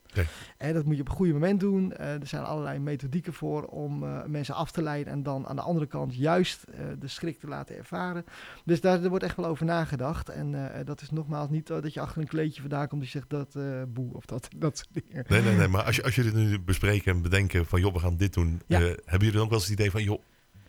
En 0.57 0.73
dat 0.73 0.85
moet 0.85 0.95
je 0.95 1.01
op 1.01 1.09
een 1.09 1.15
goede 1.15 1.33
moment 1.33 1.59
doen. 1.59 1.93
Uh, 1.99 2.13
er 2.13 2.27
zijn 2.27 2.43
allerlei 2.43 2.79
methodieken 2.79 3.33
voor 3.33 3.63
om 3.63 4.03
uh, 4.03 4.23
mensen 4.25 4.55
af 4.55 4.71
te 4.71 4.81
leiden 4.81 5.13
en 5.13 5.23
dan 5.23 5.47
aan 5.47 5.55
de 5.55 5.61
andere 5.61 5.85
kant 5.85 6.15
juist 6.15 6.63
de 6.99 7.07
schrik 7.07 7.39
te 7.39 7.47
laten 7.47 7.77
ervaren. 7.77 8.25
Dus 8.65 8.81
daar, 8.81 9.01
daar 9.01 9.09
wordt 9.09 9.23
echt 9.23 9.35
wel 9.35 9.45
over 9.45 9.65
nagedacht. 9.65 10.29
En 10.29 10.73
eh, 10.73 10.85
dat 10.85 11.01
is 11.01 11.11
nogmaals 11.11 11.49
niet 11.49 11.67
dat 11.67 11.93
je 11.93 11.99
achter 11.99 12.21
een 12.21 12.27
kleedje 12.27 12.61
vandaan 12.61 12.87
komt 12.87 13.01
en 13.01 13.07
zegt 13.07 13.29
dat 13.29 13.55
eh, 13.55 13.63
boe 13.87 14.13
of 14.13 14.25
dat, 14.25 14.47
dat 14.55 14.77
soort 14.77 14.89
dingen. 14.91 15.25
Nee, 15.27 15.41
nee, 15.41 15.55
nee. 15.55 15.67
Maar 15.67 15.83
als, 15.83 15.95
je, 15.95 16.03
als 16.03 16.15
jullie 16.15 16.33
nu 16.33 16.59
bespreken 16.59 17.15
en 17.15 17.21
bedenken 17.21 17.65
van 17.65 17.79
joh, 17.79 17.93
we 17.93 17.99
gaan 17.99 18.17
dit 18.17 18.33
doen. 18.33 18.61
Ja. 18.67 18.79
hebben 18.79 18.97
jullie 19.09 19.31
dan 19.31 19.41
ook 19.41 19.49
wel 19.49 19.59
eens 19.59 19.67
het 19.67 19.79
idee 19.79 19.91
van 19.91 20.03
joh, 20.03 20.21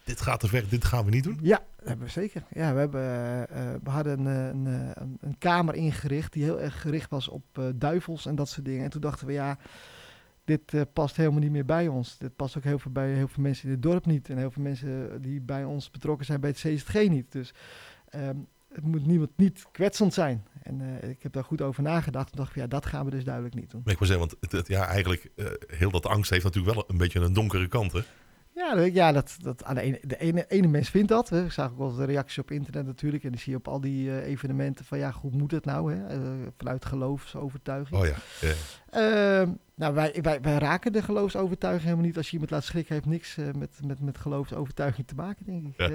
dit 0.07 0.21
gaat 0.21 0.41
te 0.41 0.49
ver, 0.49 0.69
dit 0.69 0.85
gaan 0.85 1.05
we 1.05 1.11
niet 1.11 1.25
doen? 1.25 1.39
Ja, 1.43 1.63
dat 1.77 1.89
hebben 1.89 2.07
we 2.07 2.13
zeker. 2.13 2.43
Ja, 2.51 2.73
we, 2.73 2.79
hebben, 2.79 3.03
eh, 3.49 3.75
we 3.83 3.91
hadden 3.91 4.27
een, 4.27 4.27
een, 4.27 4.93
een, 4.95 5.19
een 5.21 5.39
kamer 5.39 5.75
ingericht 5.75 6.33
die 6.33 6.43
heel 6.43 6.61
erg 6.61 6.81
gericht 6.81 7.11
was 7.11 7.29
op 7.29 7.45
uh, 7.59 7.65
duivels 7.75 8.27
en 8.27 8.35
dat 8.35 8.49
soort 8.49 8.65
dingen. 8.65 8.85
En 8.85 8.91
toen 8.91 9.01
dachten 9.01 9.27
we, 9.27 9.33
ja, 9.33 9.59
dit 10.45 10.73
uh, 10.73 10.83
past 10.93 11.17
helemaal 11.17 11.41
niet 11.41 11.51
meer 11.51 11.65
bij 11.65 11.89
ons. 11.89 12.19
Dit 12.19 12.37
past 12.37 12.57
ook 12.57 12.65
heel 12.65 12.79
veel 12.79 12.91
bij 12.91 13.13
heel 13.13 13.29
veel 13.29 13.43
mensen 13.43 13.65
in 13.65 13.71
het 13.71 13.83
dorp 13.83 14.07
niet. 14.07 14.29
En 14.29 14.39
heel 14.39 14.51
veel 14.51 14.63
mensen 14.63 15.23
die 15.23 15.41
bij 15.41 15.65
ons 15.65 15.91
betrokken 15.91 16.27
zijn 16.27 16.41
bij 16.41 16.51
het 16.51 16.59
CSG 16.59 17.09
niet. 17.09 17.33
Dus 17.33 17.55
um, 18.15 18.47
het 18.73 18.85
moet 18.85 19.07
niemand 19.07 19.31
niet 19.37 19.67
kwetsend 19.73 20.15
zijn. 20.15 20.45
En 20.63 20.81
uh, 20.81 21.11
ik 21.11 21.23
heb 21.23 21.33
daar 21.33 21.45
goed 21.45 21.63
over 21.63 21.83
nagedacht. 21.83 22.31
En 22.31 22.37
dacht 22.37 22.53
van 22.53 22.63
ja, 22.63 22.69
dat 22.69 22.87
gaan 22.87 23.05
we 23.05 23.11
dus 23.11 23.25
duidelijk 23.25 23.55
niet 23.55 23.71
doen. 23.71 23.81
Ik 23.85 23.99
wil 23.99 24.09
zeggen, 24.09 24.27
want 24.29 24.37
het, 24.41 24.53
het, 24.53 24.69
ja, 24.69 24.87
eigenlijk 24.87 25.31
uh, 25.37 25.47
heel 25.67 25.91
dat 25.91 26.07
angst 26.07 26.31
heeft 26.31 26.45
natuurlijk 26.45 26.75
wel 26.75 26.85
een 26.89 26.97
beetje 26.97 27.21
een 27.21 27.33
donkere 27.33 27.69
kant. 27.69 27.93
Hè? 27.93 28.01
Ja, 28.57 28.75
dat, 28.75 28.95
ja 28.95 29.13
dat, 29.13 29.37
dat, 29.41 29.65
aan 29.65 29.75
de, 29.75 29.81
ene, 29.81 30.01
de 30.03 30.19
ene, 30.19 30.45
ene 30.49 30.67
mens 30.67 30.89
vindt 30.89 31.09
dat. 31.09 31.29
Hè. 31.29 31.45
Ik 31.45 31.53
zag 31.53 31.71
ook 31.71 31.79
wel 31.79 31.95
de 31.95 32.05
reacties 32.05 32.39
op 32.39 32.51
internet 32.51 32.87
natuurlijk. 32.87 33.25
En 33.25 33.31
die 33.31 33.41
zie 33.41 33.53
je 33.53 33.59
op 33.59 33.69
al 33.69 33.81
die 33.81 34.09
uh, 34.09 34.27
evenementen 34.27 34.85
van 34.85 34.99
ja, 34.99 35.13
hoe 35.21 35.31
moet 35.31 35.51
het 35.51 35.65
nou? 35.65 35.95
Hè? 35.95 36.19
Uh, 36.19 36.47
vanuit 36.57 36.85
geloofsovertuiging. 36.85 38.01
Oh 38.01 38.07
ja. 38.07 38.15
Yeah. 38.41 39.43
Uh, 39.43 39.49
nou, 39.75 39.95
wij, 39.95 40.19
wij, 40.23 40.41
wij 40.41 40.59
raken 40.59 40.93
de 40.93 41.03
geloofsovertuiging 41.03 41.85
helemaal 41.85 42.05
niet. 42.05 42.17
Als 42.17 42.27
je 42.27 42.33
iemand 42.33 42.51
laat 42.51 42.65
schrikken, 42.65 42.95
heeft 42.95 43.07
niks 43.07 43.37
uh, 43.37 43.47
met, 43.59 43.71
met, 43.85 44.01
met 44.01 44.19
geloofsovertuiging 44.19 45.07
te 45.07 45.15
maken, 45.15 45.45
denk 45.47 45.67
ik. 45.67 45.75
Ja. 45.77 45.89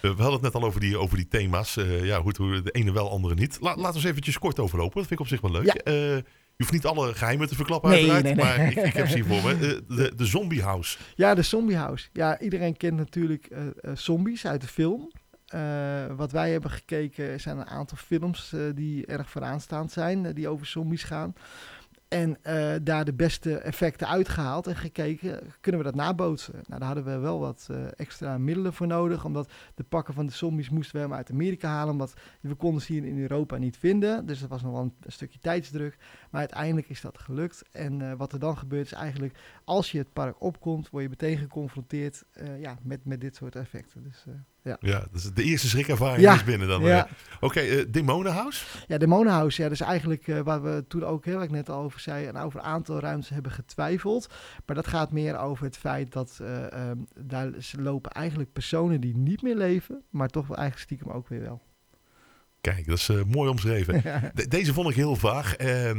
We 0.00 0.08
hadden 0.08 0.32
het 0.32 0.42
net 0.42 0.54
al 0.54 0.64
over 0.64 0.80
die, 0.80 0.98
over 0.98 1.16
die 1.16 1.28
thema's. 1.28 1.74
ja, 2.02 2.22
hoe, 2.22 2.34
hoe 2.36 2.62
de 2.62 2.70
ene 2.70 2.92
wel, 2.92 3.10
andere 3.10 3.34
niet. 3.34 3.58
La, 3.60 3.76
laten 3.76 3.90
we 3.90 3.96
eens 3.96 4.04
eventjes 4.04 4.38
kort 4.38 4.58
overlopen. 4.58 4.98
Dat 4.98 5.06
vind 5.06 5.20
ik 5.20 5.26
op 5.26 5.28
zich 5.28 5.40
wel 5.40 5.50
leuk. 5.50 5.82
Ja. 5.84 6.22
Je 6.56 6.64
hoeft 6.64 6.72
niet 6.72 6.86
alle 6.86 7.14
geheimen 7.14 7.48
te 7.48 7.54
verklappen 7.54 7.90
nee, 7.90 8.10
uiteraard, 8.10 8.24
nee, 8.24 8.34
nee. 8.34 8.44
maar 8.44 8.70
ik, 8.70 8.86
ik, 8.86 8.92
heb 8.92 9.08
ze 9.08 9.14
hier 9.14 9.24
voor 9.24 9.42
me. 9.42 9.58
De, 9.58 9.84
de, 9.88 10.14
de 10.16 10.24
Zombie 10.24 10.62
House. 10.62 10.98
Ja, 11.14 11.34
de 11.34 11.42
Zombie 11.42 11.76
House. 11.76 12.08
Ja, 12.12 12.38
iedereen 12.40 12.76
kent 12.76 12.96
natuurlijk 12.96 13.48
uh, 13.50 13.58
uh, 13.64 13.90
zombies 13.94 14.46
uit 14.46 14.60
de 14.60 14.66
film. 14.66 15.12
Uh, 15.54 16.06
wat 16.16 16.32
wij 16.32 16.50
hebben 16.50 16.70
gekeken 16.70 17.40
zijn 17.40 17.58
een 17.58 17.66
aantal 17.66 17.96
films 17.96 18.54
die 18.74 19.06
erg 19.06 19.30
vooraanstaand 19.30 19.92
zijn, 19.92 20.32
die 20.34 20.48
over 20.48 20.66
zombies 20.66 21.02
gaan. 21.02 21.34
En 22.16 22.36
uh, 22.46 22.74
daar 22.82 23.04
de 23.04 23.14
beste 23.14 23.56
effecten 23.56 24.08
uitgehaald 24.08 24.66
en 24.66 24.76
gekeken, 24.76 25.40
kunnen 25.60 25.80
we 25.80 25.86
dat 25.86 25.94
nabootsen? 25.94 26.54
Nou, 26.54 26.80
daar 26.80 26.94
hadden 26.94 27.04
we 27.04 27.18
wel 27.18 27.38
wat 27.38 27.68
uh, 27.70 27.86
extra 27.96 28.38
middelen 28.38 28.72
voor 28.72 28.86
nodig, 28.86 29.24
omdat 29.24 29.52
de 29.74 29.84
pakken 29.84 30.14
van 30.14 30.26
de 30.26 30.32
zombies 30.32 30.70
moesten 30.70 30.92
we 30.92 30.98
helemaal 30.98 31.18
uit 31.18 31.30
Amerika 31.30 31.68
halen, 31.68 31.92
omdat 31.92 32.14
we 32.40 32.54
konden 32.54 32.82
ze 32.82 32.92
hier 32.92 33.04
in 33.04 33.20
Europa 33.20 33.56
niet 33.56 33.76
vinden. 33.76 34.26
Dus 34.26 34.40
dat 34.40 34.48
was 34.48 34.62
nog 34.62 34.72
wel 34.72 34.82
een, 34.82 34.94
stukje 35.06 35.38
tijdsdruk. 35.38 35.96
Maar 36.30 36.40
uiteindelijk 36.40 36.88
is 36.88 37.00
dat 37.00 37.18
gelukt. 37.18 37.62
En 37.72 38.00
uh, 38.00 38.12
wat 38.12 38.32
er 38.32 38.38
dan 38.38 38.58
gebeurt 38.58 38.86
is 38.86 38.92
eigenlijk, 38.92 39.38
als 39.64 39.92
je 39.92 39.98
het 39.98 40.12
park 40.12 40.42
opkomt, 40.42 40.90
word 40.90 41.02
je 41.02 41.08
meteen 41.08 41.38
geconfronteerd 41.38 42.24
ja, 42.58 42.78
met, 42.82 43.04
met 43.04 43.20
dit 43.20 43.36
soort 43.36 43.56
effecten. 43.56 44.02
Dus, 44.02 44.24
ja. 44.66 44.76
ja, 44.80 45.06
dus 45.12 45.22
de 45.22 45.42
eerste 45.42 45.68
schrikervaring 45.68 46.20
ja. 46.20 46.34
is 46.34 46.44
binnen 46.44 46.68
dan. 46.68 46.82
Ja. 46.82 47.08
Oké, 47.34 47.44
okay, 47.44 47.68
uh, 47.68 47.84
Demonenhouse? 47.88 48.64
Ja, 48.86 48.98
Demonenhouse, 48.98 49.62
ja, 49.62 49.68
dat 49.68 49.80
is 49.80 49.86
eigenlijk 49.86 50.26
uh, 50.26 50.40
waar 50.40 50.62
we 50.62 50.84
toen 50.88 51.04
ook, 51.04 51.24
heel 51.24 51.34
wat 51.34 51.44
ik 51.44 51.50
net 51.50 51.68
al 51.68 51.82
over 51.82 52.00
zei, 52.00 52.26
en 52.26 52.36
over 52.36 52.60
een 52.60 52.66
aantal 52.66 53.00
ruimtes 53.00 53.28
hebben 53.28 53.52
getwijfeld. 53.52 54.28
Maar 54.66 54.76
dat 54.76 54.86
gaat 54.86 55.12
meer 55.12 55.38
over 55.38 55.64
het 55.64 55.76
feit 55.76 56.12
dat 56.12 56.38
uh, 56.42 56.88
um, 56.88 57.06
daar 57.14 57.50
lopen 57.78 58.10
eigenlijk 58.10 58.52
personen 58.52 59.00
die 59.00 59.16
niet 59.16 59.42
meer 59.42 59.56
leven, 59.56 60.02
maar 60.10 60.28
toch 60.28 60.46
wel 60.46 60.56
eigenlijk 60.56 60.90
stiekem 60.90 61.16
ook 61.16 61.28
weer 61.28 61.40
wel. 61.40 61.62
Kijk, 62.60 62.86
dat 62.86 62.98
is 62.98 63.10
mooi 63.26 63.50
omschreven. 63.50 64.02
De 64.34 64.48
deze 64.48 64.72
vond 64.72 64.90
ik 64.90 64.96
heel 64.96 65.16
vaag. 65.16 65.60
Uh, 65.60 65.90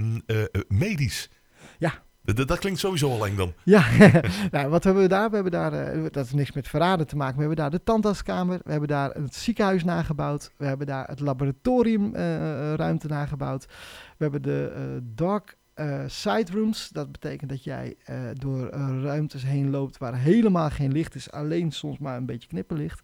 medisch. 0.67 1.29
Ja, 1.77 2.03
dat, 2.36 2.48
dat, 2.48 2.60
klinkt 2.60 2.79
sowieso 2.79 3.12
al 3.12 3.25
eng 3.25 3.36
dan. 3.36 3.53
Ja, 3.63 3.86
nou, 4.51 4.69
wat 4.69 4.84
hebben 4.84 5.03
we 5.03 5.10
daar? 5.10 5.29
We 5.29 5.36
hebben 5.36 5.53
daar, 5.53 5.96
uh, 5.96 6.03
dat 6.03 6.15
heeft 6.15 6.34
niks 6.34 6.51
met 6.51 6.67
verraden 6.67 7.07
te 7.07 7.15
maken. 7.15 7.36
We 7.36 7.39
hebben 7.39 7.57
daar 7.57 7.72
de 7.72 7.84
tandartskamer, 7.84 8.60
we 8.63 8.72
hebben 8.72 8.89
daar 8.89 9.12
het 9.12 9.36
ziekenhuis 9.36 9.84
nagebouwd, 9.84 10.51
we 10.57 10.65
hebben 10.65 10.88
daar 10.88 11.07
het 11.07 11.19
laboratoriumruimte 11.19 13.07
uh, 13.07 13.13
nagebouwd, 13.13 13.65
we 14.17 14.24
hebben 14.24 14.41
de 14.41 14.74
uh, 14.75 14.81
dark 15.01 15.57
side 16.07 16.51
rooms. 16.51 16.89
Dat 16.89 17.12
betekent 17.12 17.50
dat 17.50 17.63
jij 17.63 17.96
door 18.34 18.69
ruimtes 19.01 19.43
heen 19.43 19.69
loopt 19.69 19.98
waar 19.98 20.17
helemaal 20.17 20.69
geen 20.69 20.91
licht 20.91 21.15
is, 21.15 21.31
alleen 21.31 21.72
soms 21.72 21.98
maar 21.98 22.17
een 22.17 22.25
beetje 22.25 22.48
knipperlicht. 22.48 23.01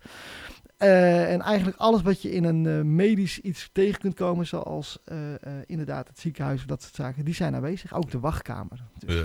Uh, 0.84 1.32
en 1.32 1.42
eigenlijk 1.42 1.78
alles 1.78 2.02
wat 2.02 2.22
je 2.22 2.32
in 2.32 2.44
een 2.44 2.66
uh, 2.66 2.82
medisch 2.82 3.40
iets 3.40 3.70
tegen 3.72 4.00
kunt 4.00 4.14
komen, 4.14 4.48
zoals 4.48 4.98
uh, 5.12 5.18
inderdaad 5.66 6.08
het 6.08 6.20
ziekenhuis 6.20 6.60
of 6.60 6.66
dat 6.66 6.82
soort 6.82 6.96
zaken, 6.96 7.26
die 7.26 7.34
zijn 7.34 7.56
aanwezig. 7.56 7.94
Ook 7.94 8.12
de 8.12 8.20
wachtkamer. 8.20 8.84
Dus. 9.06 9.24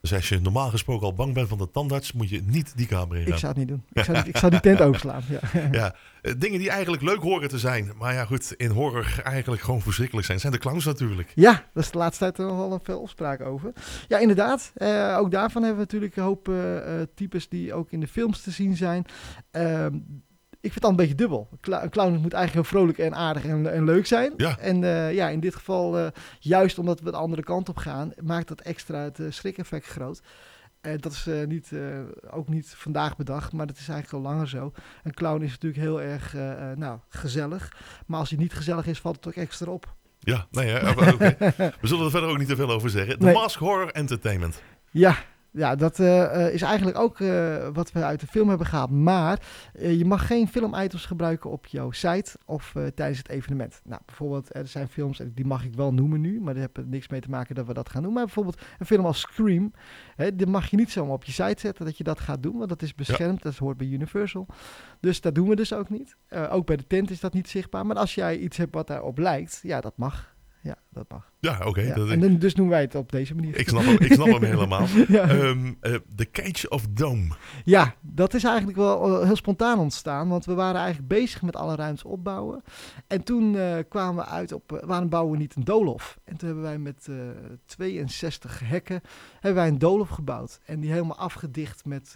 dus 0.00 0.14
als 0.14 0.28
je 0.28 0.40
normaal 0.40 0.70
gesproken 0.70 1.06
al 1.06 1.14
bang 1.14 1.34
bent 1.34 1.48
van 1.48 1.58
de 1.58 1.70
tandarts, 1.70 2.12
moet 2.12 2.28
je 2.28 2.42
niet 2.46 2.72
die 2.76 2.86
kamer 2.86 3.16
in 3.16 3.22
gaan. 3.22 3.32
Ik 3.32 3.38
zou 3.38 3.52
het 3.52 3.60
niet 3.60 3.68
doen. 3.68 3.82
Ik 3.92 4.04
zou, 4.04 4.18
ik 4.28 4.36
zou 4.36 4.50
die 4.50 4.60
tent 4.60 4.80
overslaan. 4.80 5.22
Ja. 5.28 5.68
ja, 5.80 5.94
dingen 6.38 6.58
die 6.58 6.70
eigenlijk 6.70 7.02
leuk 7.02 7.20
horen 7.20 7.48
te 7.48 7.58
zijn, 7.58 7.92
maar 7.98 8.14
ja 8.14 8.24
goed, 8.24 8.54
in 8.56 8.70
horror 8.70 9.20
eigenlijk 9.22 9.62
gewoon 9.62 9.80
verschrikkelijk 9.80 10.26
zijn, 10.26 10.40
zijn 10.40 10.52
de 10.52 10.58
clowns 10.58 10.84
natuurlijk. 10.84 11.32
Ja, 11.34 11.64
dat 11.74 11.84
is 11.84 11.90
de 11.90 11.98
laatste 11.98 12.24
tijd 12.24 12.48
nog 12.48 12.56
wel 12.56 12.72
een 12.72 12.80
veel 12.82 13.00
opspraak 13.00 13.40
over. 13.40 13.72
Ja, 14.08 14.18
inderdaad. 14.18 14.72
ook 15.16 15.30
daarvan 15.30 15.62
hebben 15.62 15.80
we 15.80 15.86
natuurlijk 15.90 16.16
een 16.16 16.22
hoop 16.22 16.50
types 17.14 17.48
die 17.48 17.74
ook 17.74 17.90
in 17.90 18.00
de 18.00 18.08
films 18.08 18.42
te 18.42 18.50
zien 18.50 18.76
zijn. 18.76 19.04
Ik 20.62 20.72
vind 20.72 20.74
het 20.74 20.84
al 20.84 20.90
een 20.90 20.96
beetje 20.96 21.14
dubbel. 21.14 21.48
Een 21.60 21.90
clown 21.90 22.12
moet 22.12 22.32
eigenlijk 22.32 22.52
heel 22.52 22.78
vrolijk 22.78 22.98
en 22.98 23.14
aardig 23.14 23.44
en, 23.44 23.72
en 23.72 23.84
leuk 23.84 24.06
zijn. 24.06 24.32
Ja. 24.36 24.58
En 24.58 24.82
uh, 24.82 25.14
ja, 25.14 25.28
in 25.28 25.40
dit 25.40 25.54
geval, 25.54 25.98
uh, 25.98 26.06
juist 26.38 26.78
omdat 26.78 27.00
we 27.00 27.10
de 27.10 27.16
andere 27.16 27.42
kant 27.42 27.68
op 27.68 27.76
gaan, 27.76 28.12
maakt 28.22 28.48
dat 28.48 28.60
extra 28.60 28.98
het 28.98 29.18
uh, 29.18 29.30
schrik-effect 29.30 29.86
groot. 29.86 30.22
En 30.80 30.98
dat 30.98 31.12
is 31.12 31.28
niet, 31.46 31.72
ook 32.30 32.48
niet 32.48 32.74
vandaag 32.76 33.16
bedacht, 33.16 33.52
maar 33.52 33.66
dat 33.66 33.78
is 33.78 33.88
eigenlijk 33.88 34.24
al 34.24 34.30
langer 34.30 34.48
zo. 34.48 34.72
Een 35.02 35.14
clown 35.14 35.42
is 35.42 35.50
natuurlijk 35.50 35.82
heel 35.82 36.02
erg 36.02 36.34
nou, 36.76 36.98
gezellig. 37.08 37.76
Maar 38.06 38.18
als 38.18 38.30
hij 38.30 38.38
niet 38.38 38.52
gezellig 38.52 38.86
is, 38.86 39.00
valt 39.00 39.16
het 39.16 39.26
ook 39.26 39.34
extra 39.34 39.70
op. 39.70 39.94
Ja, 40.18 40.46
nee, 40.50 40.66
ja, 40.66 40.90
okay. 40.90 41.16
we 41.80 41.86
zullen 41.86 42.04
er 42.04 42.10
verder 42.10 42.30
ook 42.30 42.38
niet 42.38 42.48
te 42.48 42.56
veel 42.56 42.70
over 42.70 42.90
zeggen. 42.90 43.18
De 43.18 43.24
nee. 43.24 43.34
Mask 43.34 43.58
Horror 43.58 43.90
Entertainment. 43.90 44.62
Ja, 44.90 45.16
ja, 45.52 45.74
dat 45.74 45.98
uh, 45.98 46.52
is 46.52 46.62
eigenlijk 46.62 46.98
ook 46.98 47.18
uh, 47.18 47.68
wat 47.72 47.92
we 47.92 48.04
uit 48.04 48.20
de 48.20 48.26
film 48.26 48.48
hebben 48.48 48.66
gehaald. 48.66 48.90
Maar 48.90 49.42
uh, 49.74 49.98
je 49.98 50.04
mag 50.04 50.26
geen 50.26 50.48
filmitems 50.48 51.06
gebruiken 51.06 51.50
op 51.50 51.66
jouw 51.66 51.90
site 51.90 52.38
of 52.44 52.74
tijdens 52.94 53.18
het 53.18 53.28
evenement. 53.28 53.80
Nou, 53.84 54.00
bijvoorbeeld, 54.06 54.54
er 54.54 54.66
zijn 54.66 54.88
films, 54.88 55.22
die 55.34 55.44
mag 55.44 55.64
ik 55.64 55.74
wel 55.74 55.92
noemen 55.92 56.20
nu, 56.20 56.40
maar 56.40 56.54
daar 56.54 56.68
heeft 56.74 56.88
niks 56.88 57.08
mee 57.08 57.20
te 57.20 57.30
maken 57.30 57.54
dat 57.54 57.66
we 57.66 57.74
dat 57.74 57.88
gaan 57.88 58.02
doen. 58.02 58.12
Maar 58.12 58.24
bijvoorbeeld 58.24 58.60
een 58.78 58.86
film 58.86 59.04
als 59.04 59.20
Scream, 59.20 59.72
hè, 60.16 60.36
die 60.36 60.46
mag 60.46 60.70
je 60.70 60.76
niet 60.76 60.90
zomaar 60.90 61.14
op 61.14 61.24
je 61.24 61.32
site 61.32 61.60
zetten 61.60 61.84
dat 61.84 61.96
je 61.96 62.04
dat 62.04 62.20
gaat 62.20 62.42
doen, 62.42 62.56
want 62.56 62.68
dat 62.68 62.82
is 62.82 62.94
beschermd, 62.94 63.42
ja. 63.42 63.50
dat 63.50 63.56
hoort 63.58 63.76
bij 63.76 63.86
Universal. 63.86 64.46
Dus 65.00 65.20
dat 65.20 65.34
doen 65.34 65.48
we 65.48 65.56
dus 65.56 65.72
ook 65.72 65.88
niet. 65.88 66.16
ook 66.50 66.66
bij 66.66 66.76
de 66.76 66.86
tent 66.86 67.10
is 67.10 67.20
dat 67.20 67.32
niet 67.32 67.48
zichtbaar. 67.48 67.86
Maar 67.86 67.96
als 67.96 68.14
jij 68.14 68.38
iets 68.38 68.56
hebt 68.56 68.74
wat 68.74 68.86
daarop 68.86 69.18
lijkt, 69.18 69.60
ja, 69.62 69.80
dat 69.80 69.96
mag. 69.96 70.34
Ja, 70.62 70.76
dat 70.88 71.08
mag. 71.08 71.29
Ja, 71.40 71.56
oké. 71.56 71.68
Okay, 71.68 71.86
ja, 71.86 71.94
en 71.94 72.38
dus 72.38 72.54
doen 72.54 72.68
wij 72.68 72.80
het 72.80 72.94
op 72.94 73.12
deze 73.12 73.34
manier. 73.34 73.56
Ik 73.56 73.68
snap 73.68 73.82
hem, 73.82 73.98
ik 73.98 74.12
snap 74.12 74.26
hem 74.26 74.42
helemaal. 74.54 74.86
ja. 75.08 75.30
um, 75.30 75.76
uh, 75.82 75.94
The 76.14 76.30
Cage 76.30 76.68
of 76.68 76.86
Dome. 76.90 77.28
Ja, 77.64 77.94
dat 78.00 78.34
is 78.34 78.44
eigenlijk 78.44 78.76
wel 78.76 79.20
uh, 79.20 79.26
heel 79.26 79.36
spontaan 79.36 79.78
ontstaan. 79.78 80.28
Want 80.28 80.44
we 80.44 80.54
waren 80.54 80.80
eigenlijk 80.80 81.08
bezig 81.08 81.42
met 81.42 81.56
alle 81.56 81.74
ruimtes 81.74 82.04
opbouwen. 82.04 82.62
En 83.06 83.22
toen 83.22 83.54
uh, 83.54 83.76
kwamen 83.88 84.24
we 84.24 84.30
uit 84.30 84.52
op, 84.52 84.80
waarom 84.84 85.08
bouwen 85.08 85.32
we 85.32 85.38
niet 85.38 85.56
een 85.56 85.64
doolhof? 85.64 86.18
En 86.24 86.36
toen 86.36 86.48
hebben 86.48 86.64
wij 86.66 86.78
met 86.78 87.08
62 87.66 88.60
hekken 88.64 89.00
hebben 89.32 89.62
wij 89.62 89.70
een 89.70 89.78
doolhof 89.78 90.08
gebouwd. 90.08 90.60
En 90.64 90.80
die 90.80 90.90
helemaal 90.90 91.16
afgedicht 91.16 91.84
met, 91.84 92.14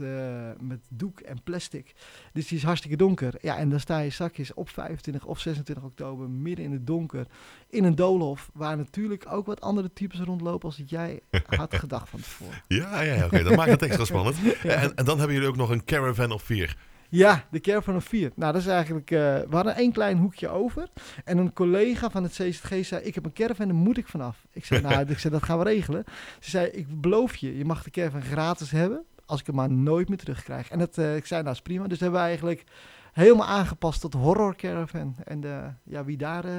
met 0.60 0.80
doek 0.88 1.20
en 1.20 1.42
plastic. 1.44 1.94
Dus 2.32 2.48
die 2.48 2.58
is 2.58 2.64
hartstikke 2.64 2.96
donker. 2.96 3.34
Ja, 3.40 3.56
en 3.56 3.68
dan 3.68 3.80
sta 3.80 3.98
je 3.98 4.10
zakjes 4.10 4.54
op 4.54 4.68
25 4.68 5.24
of 5.24 5.40
26 5.40 5.84
oktober 5.84 6.30
midden 6.30 6.64
in 6.64 6.72
het 6.72 6.86
donker 6.86 7.26
in 7.68 7.84
een 7.84 7.94
doolhof. 7.94 8.50
Waar 8.52 8.76
natuurlijk 8.76 9.13
ook 9.28 9.46
wat 9.46 9.60
andere 9.60 9.92
types 9.92 10.20
rondlopen 10.20 10.68
als 10.68 10.82
jij 10.86 11.20
had 11.46 11.74
gedacht 11.84 12.08
van 12.08 12.20
tevoren. 12.20 12.62
Ja, 12.68 13.00
ja, 13.00 13.14
oké. 13.14 13.24
Okay. 13.24 13.42
Dat 13.42 13.56
maakt 13.56 13.70
het 13.70 13.82
extra 13.82 14.04
spannend. 14.04 14.36
ja. 14.62 14.70
en, 14.70 14.94
en 14.94 15.04
dan 15.04 15.18
hebben 15.18 15.34
jullie 15.34 15.48
ook 15.48 15.56
nog 15.56 15.70
een 15.70 15.84
caravan 15.84 16.32
of 16.32 16.42
vier. 16.42 16.76
Ja, 17.14 17.44
de 17.50 17.60
Caravan 17.60 17.96
of 17.96 18.04
4. 18.04 18.32
Nou, 18.34 18.52
dat 18.52 18.60
is 18.62 18.68
eigenlijk... 18.68 19.10
Uh, 19.10 19.18
we 19.18 19.46
hadden 19.50 19.76
één 19.76 19.92
klein 19.92 20.18
hoekje 20.18 20.48
over. 20.48 20.88
En 21.24 21.38
een 21.38 21.52
collega 21.52 22.10
van 22.10 22.22
het 22.22 22.32
CZG 22.32 22.84
zei... 22.84 23.02
Ik 23.04 23.14
heb 23.14 23.24
een 23.24 23.32
caravan, 23.32 23.66
daar 23.66 23.76
moet 23.76 23.98
ik 23.98 24.08
vanaf. 24.08 24.46
Ik 24.52 24.64
zei, 24.64 24.80
nou, 24.80 25.08
ik 25.10 25.18
zei, 25.18 25.32
dat 25.32 25.42
gaan 25.42 25.58
we 25.58 25.64
regelen. 25.64 26.04
Ze 26.40 26.50
zei, 26.50 26.66
ik 26.66 27.00
beloof 27.00 27.36
je, 27.36 27.58
je 27.58 27.64
mag 27.64 27.82
de 27.82 27.90
caravan 27.90 28.22
gratis 28.22 28.70
hebben... 28.70 29.04
als 29.26 29.40
ik 29.40 29.46
hem 29.46 29.54
maar 29.54 29.70
nooit 29.70 30.08
meer 30.08 30.18
terugkrijg. 30.18 30.70
En 30.70 30.78
dat, 30.78 30.98
uh, 30.98 31.16
ik 31.16 31.26
zei, 31.26 31.42
nou, 31.42 31.54
is 31.54 31.62
prima. 31.62 31.86
Dus 31.86 32.00
hebben 32.00 32.20
we 32.20 32.26
eigenlijk 32.26 32.64
helemaal 33.12 33.46
aangepast 33.46 34.00
tot 34.00 34.14
horror 34.14 34.56
caravan. 34.56 35.16
En 35.24 35.40
de, 35.40 35.62
ja, 35.82 36.04
wie 36.04 36.16
daar 36.16 36.44
uh, 36.44 36.52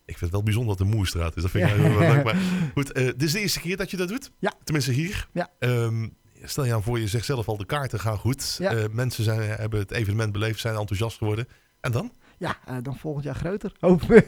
Ik 0.04 0.18
vind 0.18 0.20
het 0.20 0.30
wel 0.30 0.42
bijzonder 0.42 0.76
dat 0.76 0.86
de 0.86 0.94
Moerstraat 0.94 1.36
is. 1.36 1.42
Dat 1.42 1.50
vind 1.50 1.70
ik 1.70 1.76
ja. 1.76 1.82
heel 1.82 1.98
leuk. 1.98 2.24
Maar 2.24 2.36
goed, 2.74 2.98
uh, 2.98 3.04
dit 3.04 3.22
is 3.22 3.32
de 3.32 3.40
eerste 3.40 3.60
keer 3.60 3.76
dat 3.76 3.90
je 3.90 3.96
dat 3.96 4.08
doet. 4.08 4.30
Ja. 4.38 4.52
Tenminste 4.64 4.92
hier. 4.92 5.28
Ja. 5.32 5.50
Um, 5.58 6.16
stel 6.42 6.64
je 6.64 6.74
aan 6.74 6.82
voor, 6.82 6.98
je 6.98 7.08
zegt 7.08 7.24
zelf 7.24 7.48
al, 7.48 7.56
de 7.56 7.66
kaarten 7.66 8.00
gaan 8.00 8.18
goed. 8.18 8.56
Ja. 8.58 8.74
Uh, 8.74 8.84
mensen 8.90 9.24
zijn, 9.24 9.40
hebben 9.40 9.80
het 9.80 9.90
evenement 9.90 10.32
beleefd, 10.32 10.60
zijn 10.60 10.76
enthousiast 10.76 11.18
geworden. 11.18 11.48
En 11.80 11.92
dan? 11.92 12.12
Ja, 12.38 12.56
uh, 12.68 12.76
dan 12.82 12.96
volgend 12.96 13.24
jaar 13.24 13.34
groter. 13.34 13.72
Hopen. 13.80 14.24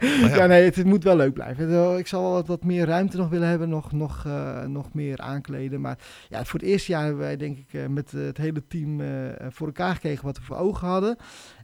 ja. 0.00 0.36
ja. 0.36 0.46
nee, 0.46 0.64
het, 0.64 0.76
het, 0.76 0.86
moet 0.86 1.04
wel 1.04 1.16
leuk 1.16 1.32
blijven. 1.32 1.98
Ik 1.98 2.06
zal 2.06 2.32
wat, 2.32 2.46
wat 2.46 2.64
meer 2.64 2.86
ruimte 2.86 3.16
nog 3.16 3.28
willen 3.28 3.48
hebben, 3.48 3.68
nog, 3.68 3.92
nog, 3.92 4.24
uh, 4.26 4.64
nog 4.64 4.92
meer 4.92 5.18
aankleden. 5.18 5.80
Maar 5.80 5.98
ja, 6.28 6.44
voor 6.44 6.60
het 6.60 6.68
eerste 6.68 6.92
jaar 6.92 7.02
hebben 7.02 7.20
wij 7.20 7.36
denk 7.36 7.58
ik 7.58 7.72
uh, 7.72 7.86
met 7.86 8.10
het 8.10 8.36
hele 8.36 8.66
team 8.66 9.00
voor 9.48 9.66
elkaar 9.66 9.94
gekregen 9.94 10.24
wat 10.24 10.38
we 10.38 10.44
voor 10.44 10.56
ogen 10.56 10.88
hadden. 10.88 11.16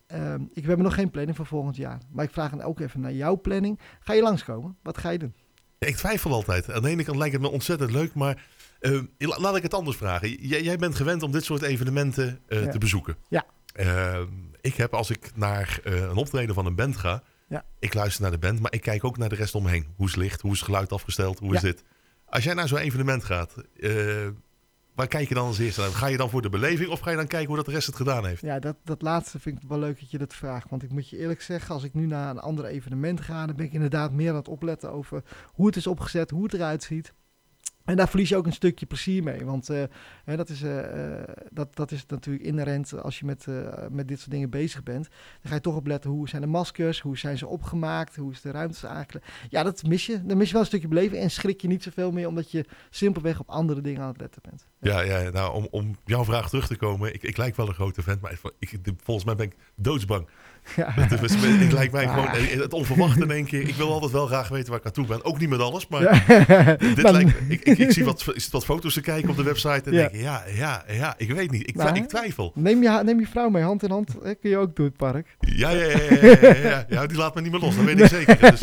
Ehm, 0.06 0.40
ik 0.52 0.64
hebben 0.64 0.84
nog 0.84 0.94
geen 0.94 1.10
planning 1.10 1.36
voor 1.36 1.46
volgend 1.46 1.76
jaar. 1.76 1.98
Maar 2.12 2.24
ik 2.24 2.30
vraag 2.30 2.50
dan 2.50 2.62
ook 2.62 2.80
even 2.80 3.00
naar 3.00 3.12
jouw 3.12 3.40
planning. 3.40 3.80
Ga 4.00 4.12
je 4.12 4.22
langskomen? 4.22 4.76
Wat 4.82 4.98
ga 4.98 5.10
je 5.10 5.18
doen? 5.18 5.34
Ja, 5.78 5.86
ik 5.86 5.96
twijfel 5.96 6.32
altijd. 6.32 6.72
Aan 6.72 6.82
de 6.82 6.88
ene 6.88 7.04
kant 7.04 7.16
lijkt 7.16 7.32
het 7.32 7.42
me 7.42 7.50
ontzettend 7.50 7.90
leuk, 7.90 8.14
maar 8.14 8.44
laat 9.18 9.56
ik 9.56 9.62
het 9.62 9.74
anders 9.74 9.96
vragen. 9.96 10.28
J 10.28 10.56
jij 10.56 10.76
bent 10.76 10.94
gewend 10.94 11.22
om 11.22 11.32
dit 11.32 11.44
soort 11.44 11.62
evenementen 11.62 12.40
ja. 12.48 12.66
te 12.68 12.78
bezoeken. 12.78 13.16
Ja. 13.28 13.44
Uh, 13.80 14.18
ik 14.66 14.76
heb 14.76 14.94
als 14.94 15.10
ik 15.10 15.30
naar 15.34 15.80
uh, 15.84 16.00
een 16.00 16.16
optreden 16.16 16.54
van 16.54 16.66
een 16.66 16.74
band 16.74 16.96
ga, 16.96 17.22
ja. 17.48 17.64
ik 17.78 17.94
luister 17.94 18.22
naar 18.22 18.30
de 18.30 18.38
band, 18.38 18.60
maar 18.60 18.72
ik 18.72 18.80
kijk 18.80 19.04
ook 19.04 19.18
naar 19.18 19.28
de 19.28 19.34
rest 19.34 19.54
omheen. 19.54 19.86
Hoe 19.96 20.06
is 20.06 20.12
het 20.12 20.22
licht? 20.22 20.40
Hoe 20.40 20.52
is 20.52 20.58
het 20.58 20.66
geluid 20.66 20.92
afgesteld? 20.92 21.38
Hoe 21.38 21.48
ja. 21.48 21.54
is 21.54 21.60
dit? 21.60 21.84
Als 22.26 22.44
jij 22.44 22.54
naar 22.54 22.68
zo'n 22.68 22.78
evenement 22.78 23.24
gaat, 23.24 23.54
uh, 23.76 24.28
waar 24.94 25.06
kijk 25.06 25.28
je 25.28 25.34
dan 25.34 25.46
als 25.46 25.58
eerste 25.58 25.80
naar? 25.80 25.90
Ga 25.90 26.06
je 26.06 26.16
dan 26.16 26.30
voor 26.30 26.42
de 26.42 26.48
beleving 26.48 26.90
of 26.90 27.00
ga 27.00 27.10
je 27.10 27.16
dan 27.16 27.26
kijken 27.26 27.48
hoe 27.48 27.56
dat 27.56 27.64
de 27.64 27.72
rest 27.72 27.86
het 27.86 27.96
gedaan 27.96 28.26
heeft? 28.26 28.42
Ja, 28.42 28.58
dat, 28.58 28.76
dat 28.84 29.02
laatste 29.02 29.38
vind 29.38 29.62
ik 29.62 29.68
wel 29.68 29.78
leuk 29.78 30.00
dat 30.00 30.10
je 30.10 30.18
dat 30.18 30.34
vraagt. 30.34 30.70
Want 30.70 30.82
ik 30.82 30.90
moet 30.90 31.08
je 31.08 31.18
eerlijk 31.18 31.42
zeggen, 31.42 31.74
als 31.74 31.84
ik 31.84 31.94
nu 31.94 32.06
naar 32.06 32.30
een 32.30 32.38
ander 32.38 32.64
evenement 32.64 33.20
ga, 33.20 33.46
dan 33.46 33.56
ben 33.56 33.66
ik 33.66 33.72
inderdaad 33.72 34.12
meer 34.12 34.30
aan 34.30 34.36
het 34.36 34.48
opletten 34.48 34.92
over 34.92 35.22
hoe 35.44 35.66
het 35.66 35.76
is 35.76 35.86
opgezet, 35.86 36.30
hoe 36.30 36.42
het 36.42 36.54
eruit 36.54 36.82
ziet. 36.82 37.14
En 37.86 37.96
daar 37.96 38.08
verlies 38.08 38.28
je 38.28 38.36
ook 38.36 38.46
een 38.46 38.52
stukje 38.52 38.86
plezier 38.86 39.22
mee. 39.22 39.44
Want 39.44 39.70
uh, 39.70 39.82
hè, 40.24 40.36
dat, 40.36 40.48
is, 40.48 40.62
uh, 40.62 40.82
dat, 41.50 41.76
dat 41.76 41.90
is 41.90 42.06
natuurlijk 42.06 42.44
inherent 42.44 43.02
als 43.02 43.18
je 43.18 43.24
met, 43.24 43.46
met 43.90 44.08
dit 44.08 44.18
soort 44.18 44.30
dingen 44.30 44.50
bezig 44.50 44.82
bent. 44.82 45.08
Dan 45.40 45.50
ga 45.50 45.54
je 45.54 45.60
toch 45.60 45.76
opletten 45.76 46.10
hoe 46.10 46.28
zijn 46.28 46.42
de 46.42 46.48
maskers, 46.48 47.00
hoe 47.00 47.18
zijn 47.18 47.38
ze 47.38 47.46
opgemaakt, 47.46 48.16
hoe 48.16 48.32
is 48.32 48.40
de 48.40 48.50
ruimte. 48.50 48.74
Ja, 49.48 49.62
dat 49.62 49.82
mis 49.82 50.06
je. 50.06 50.26
Dan 50.26 50.36
mis 50.36 50.46
je 50.46 50.52
wel 50.52 50.62
een 50.62 50.66
stukje 50.66 50.88
beleving 50.88 51.22
en 51.22 51.30
schrik 51.30 51.60
je 51.60 51.68
niet 51.68 51.82
zoveel 51.82 52.12
meer 52.12 52.28
omdat 52.28 52.50
je 52.50 52.64
simpelweg 52.90 53.40
op 53.40 53.48
andere 53.48 53.80
dingen 53.80 54.00
aan 54.00 54.08
het 54.08 54.20
letten 54.20 54.42
bent. 54.50 54.66
Ja, 54.80 55.00
ja, 55.00 55.18
ja 55.18 55.30
nou 55.30 55.54
om, 55.54 55.68
om 55.70 55.96
jouw 56.04 56.24
vraag 56.24 56.48
terug 56.48 56.66
te 56.66 56.76
komen. 56.76 57.14
Ik, 57.14 57.22
ik 57.22 57.36
lijk 57.36 57.56
wel 57.56 57.68
een 57.68 57.74
grote 57.74 58.02
vent, 58.02 58.20
maar 58.20 58.38
ik, 58.58 58.78
volgens 59.02 59.26
mij 59.26 59.36
ben 59.36 59.46
ik 59.46 59.56
doodsbang. 59.74 60.28
Ja. 60.76 60.92
Het, 60.96 61.22
is, 61.22 61.34
het 61.34 61.72
lijkt 61.72 61.92
mij 61.92 62.08
gewoon 62.08 62.28
het 62.60 62.72
onverwachte 62.72 63.20
in 63.20 63.30
één 63.30 63.44
keer. 63.44 63.68
Ik 63.68 63.74
wil 63.74 63.92
altijd 63.92 64.12
wel 64.12 64.26
graag 64.26 64.48
weten 64.48 64.70
waar 64.70 64.78
ik 64.78 64.86
aan 64.86 64.92
toe 64.92 65.06
ben. 65.06 65.24
Ook 65.24 65.38
niet 65.38 65.48
met 65.48 65.60
alles, 65.60 65.88
maar 65.88 66.02
ja. 66.02 66.22
dit 66.76 67.00
Dan, 67.00 67.12
lijkt, 67.12 67.34
ik, 67.48 67.64
ik, 67.64 67.78
ik, 67.78 67.92
zie 67.92 68.04
wat, 68.04 68.24
wat 68.50 68.64
foto's 68.64 68.94
te 68.94 69.00
kijken 69.00 69.30
op 69.30 69.36
de 69.36 69.42
website 69.42 69.82
en 69.84 69.92
Ja. 69.92 70.08
denk 70.08 70.22
ja, 70.22 70.42
ja, 70.54 70.84
ja, 70.88 71.14
ik 71.16 71.32
weet 71.32 71.50
niet. 71.50 71.68
Ik, 71.68 71.74
Nou, 71.74 71.96
ik 71.96 72.08
twijfel. 72.08 72.52
Neem 72.54 72.82
je, 72.82 73.00
neem 73.04 73.20
je 73.20 73.26
vrouw 73.26 73.48
mee, 73.48 73.62
hand 73.62 73.82
in 73.82 73.90
hand. 73.90 74.14
Hè, 74.22 74.34
kun 74.34 74.50
je 74.50 74.56
ook 74.56 74.76
doen 74.76 74.86
het 74.86 74.96
park. 74.96 75.36
Ja, 75.40 75.70
ja, 75.70 75.84
ja, 75.84 75.98
ja, 75.98 76.36
ja, 76.40 76.54
ja, 76.54 76.84
ja, 76.88 77.06
die 77.06 77.16
laat 77.16 77.34
me 77.34 77.40
niet 77.40 77.52
meer 77.52 77.60
los, 77.60 77.76
dat 77.76 77.84
weet 77.84 78.00
ik 78.00 78.06
zeker. 78.18 78.38
Dus, 78.50 78.60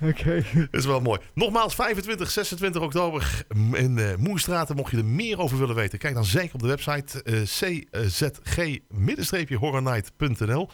Oké. 0.00 0.44
dat 0.70 0.80
is 0.80 0.86
wel 0.86 1.00
mooi. 1.00 1.20
Nogmaals, 1.34 1.74
25, 1.74 2.30
26 2.30 2.82
oktober 2.82 3.44
in 3.72 3.96
uh, 3.96 4.04
Moerstraten. 4.18 4.76
Mocht 4.76 4.90
je 4.90 4.96
er 4.96 5.04
meer 5.04 5.38
over 5.38 5.58
willen 5.58 5.74
weten, 5.74 5.98
kijk 5.98 6.14
dan 6.14 6.24
zeker 6.24 6.54
op 6.54 6.60
de 6.60 6.66
website 6.66 7.22
uh, 7.24 7.40
czg-horrornight.nl. 8.06 10.68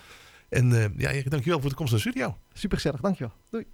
En 0.53 0.71
uh, 0.71 0.85
ja, 0.97 1.11
Erik, 1.11 1.31
dankjewel 1.31 1.61
voor 1.61 1.71
de 1.71 1.77
komst 1.77 1.93
naar 1.93 2.03
de 2.03 2.09
studio. 2.09 2.37
Super 2.53 2.77
gezellig, 2.77 3.01
dankjewel. 3.01 3.33
Doei. 3.51 3.67